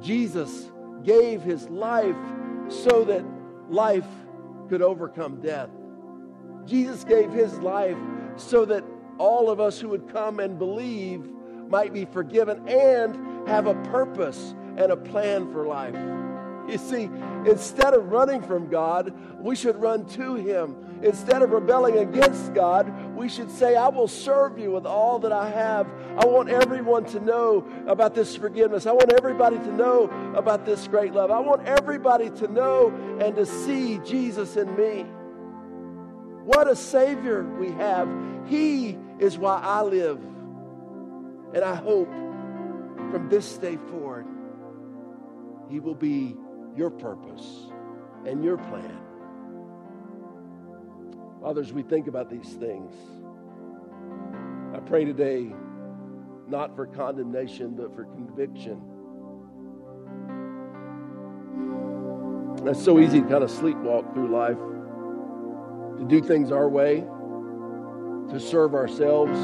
Jesus 0.00 0.70
gave 1.02 1.42
his 1.42 1.68
life 1.68 2.16
so 2.68 3.04
that 3.04 3.24
life 3.68 4.06
could 4.68 4.82
overcome 4.82 5.40
death. 5.40 5.70
Jesus 6.64 7.04
gave 7.04 7.30
his 7.30 7.58
life 7.58 7.98
so 8.36 8.64
that 8.64 8.84
all 9.18 9.50
of 9.50 9.60
us 9.60 9.80
who 9.80 9.88
would 9.88 10.08
come 10.08 10.40
and 10.40 10.58
believe 10.58 11.28
might 11.68 11.92
be 11.92 12.04
forgiven 12.04 12.68
and 12.68 13.48
have 13.48 13.66
a 13.66 13.74
purpose 13.84 14.54
and 14.76 14.92
a 14.92 14.96
plan 14.96 15.50
for 15.52 15.66
life. 15.66 15.94
You 16.68 16.78
see, 16.78 17.08
instead 17.46 17.94
of 17.94 18.10
running 18.10 18.42
from 18.42 18.68
God, 18.68 19.14
we 19.40 19.54
should 19.54 19.76
run 19.76 20.04
to 20.10 20.34
Him. 20.34 20.76
Instead 21.02 21.42
of 21.42 21.50
rebelling 21.50 21.98
against 21.98 22.54
God, 22.54 22.92
we 23.14 23.28
should 23.28 23.50
say, 23.50 23.76
I 23.76 23.88
will 23.88 24.08
serve 24.08 24.58
you 24.58 24.72
with 24.72 24.84
all 24.84 25.20
that 25.20 25.30
I 25.30 25.48
have. 25.50 25.86
I 26.18 26.26
want 26.26 26.48
everyone 26.48 27.04
to 27.06 27.20
know 27.20 27.64
about 27.86 28.14
this 28.14 28.34
forgiveness. 28.34 28.86
I 28.86 28.92
want 28.92 29.12
everybody 29.12 29.58
to 29.58 29.72
know 29.72 30.10
about 30.34 30.64
this 30.64 30.88
great 30.88 31.12
love. 31.12 31.30
I 31.30 31.38
want 31.38 31.66
everybody 31.66 32.30
to 32.30 32.48
know 32.48 32.88
and 33.20 33.36
to 33.36 33.46
see 33.46 33.98
Jesus 33.98 34.56
in 34.56 34.74
me. 34.74 35.02
What 36.44 36.66
a 36.68 36.74
Savior 36.74 37.44
we 37.44 37.70
have. 37.72 38.08
He 38.46 38.98
is 39.18 39.38
why 39.38 39.60
I 39.62 39.82
live. 39.82 40.20
And 41.56 41.64
I 41.64 41.74
hope 41.74 42.12
from 43.10 43.28
this 43.30 43.56
day 43.56 43.78
forward, 43.88 44.26
He 45.70 45.80
will 45.80 45.94
be 45.94 46.36
your 46.76 46.90
purpose 46.90 47.68
and 48.26 48.44
your 48.44 48.58
plan. 48.58 48.98
Fathers, 51.40 51.72
we 51.72 51.82
think 51.82 52.08
about 52.08 52.28
these 52.28 52.52
things. 52.56 52.92
I 54.74 54.80
pray 54.80 55.06
today 55.06 55.50
not 56.46 56.76
for 56.76 56.84
condemnation, 56.84 57.74
but 57.74 57.94
for 57.94 58.04
conviction. 58.04 58.78
It's 62.66 62.84
so 62.84 62.98
easy 62.98 63.22
to 63.22 63.28
kind 63.28 63.42
of 63.42 63.50
sleepwalk 63.50 64.12
through 64.12 64.30
life, 64.30 64.58
to 66.00 66.04
do 66.06 66.20
things 66.20 66.52
our 66.52 66.68
way, 66.68 67.00
to 68.30 68.38
serve 68.38 68.74
ourselves. 68.74 69.38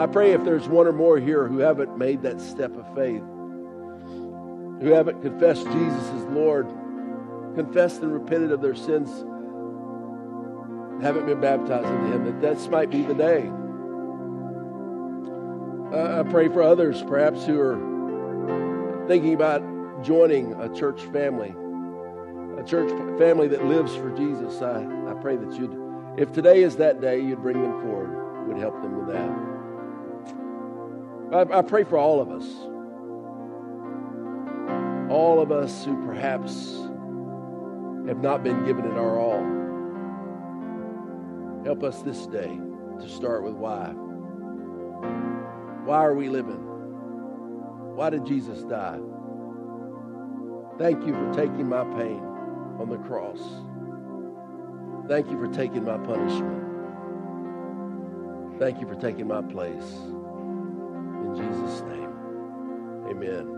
I 0.00 0.06
pray 0.06 0.32
if 0.32 0.42
there's 0.44 0.66
one 0.66 0.86
or 0.86 0.94
more 0.94 1.18
here 1.18 1.46
who 1.46 1.58
haven't 1.58 1.98
made 1.98 2.22
that 2.22 2.40
step 2.40 2.74
of 2.74 2.86
faith, 2.94 3.20
who 3.20 4.92
haven't 4.94 5.20
confessed 5.20 5.64
Jesus 5.66 6.08
as 6.08 6.24
Lord, 6.24 6.66
confessed 7.54 8.00
and 8.00 8.10
repented 8.10 8.50
of 8.50 8.62
their 8.62 8.74
sins, 8.74 9.10
haven't 11.02 11.26
been 11.26 11.42
baptized 11.42 11.86
into 11.86 12.06
Him, 12.12 12.24
that 12.24 12.40
this 12.40 12.66
might 12.68 12.88
be 12.88 13.02
the 13.02 13.12
day. 13.12 13.50
I 15.94 16.22
pray 16.30 16.48
for 16.48 16.62
others, 16.62 17.02
perhaps, 17.02 17.44
who 17.44 17.60
are 17.60 19.04
thinking 19.06 19.34
about 19.34 19.62
joining 20.02 20.54
a 20.62 20.74
church 20.74 21.02
family, 21.12 21.54
a 22.58 22.64
church 22.64 22.88
family 23.18 23.48
that 23.48 23.66
lives 23.66 23.94
for 23.96 24.10
Jesus. 24.16 24.62
I, 24.62 24.82
I 25.10 25.12
pray 25.20 25.36
that 25.36 25.52
you'd, 25.60 25.76
if 26.16 26.32
today 26.32 26.62
is 26.62 26.76
that 26.76 27.02
day, 27.02 27.20
you'd 27.20 27.42
bring 27.42 27.60
them 27.60 27.82
forward, 27.82 28.48
would 28.48 28.56
help 28.56 28.80
them 28.80 28.96
with 28.96 29.14
that. 29.14 29.59
I, 31.32 31.58
I 31.58 31.62
pray 31.62 31.84
for 31.84 31.96
all 31.98 32.20
of 32.20 32.30
us 32.30 32.46
all 35.10 35.40
of 35.40 35.50
us 35.50 35.84
who 35.84 36.06
perhaps 36.06 36.76
have 38.06 38.22
not 38.22 38.44
been 38.44 38.64
given 38.64 38.84
it 38.84 38.96
our 38.96 39.18
all. 39.18 39.42
Help 41.64 41.82
us 41.82 42.00
this 42.02 42.26
day 42.28 42.60
to 43.00 43.08
start 43.08 43.42
with 43.42 43.54
why. 43.54 43.88
Why 45.84 46.04
are 46.04 46.14
we 46.14 46.28
living? 46.28 46.64
Why 47.96 48.10
did 48.10 48.24
Jesus 48.24 48.62
die? 48.62 49.00
Thank 50.78 51.04
you 51.04 51.12
for 51.12 51.32
taking 51.34 51.68
my 51.68 51.82
pain 51.98 52.22
on 52.78 52.88
the 52.88 52.98
cross. 52.98 53.40
Thank 55.08 55.28
you 55.28 55.38
for 55.38 55.52
taking 55.52 55.84
my 55.84 55.98
punishment. 55.98 56.68
Thank 58.60 58.80
you 58.80 58.86
for 58.86 58.94
taking 58.94 59.26
my 59.26 59.42
place. 59.42 59.96
Jesus' 61.36 61.82
name, 61.82 62.32
amen. 63.10 63.56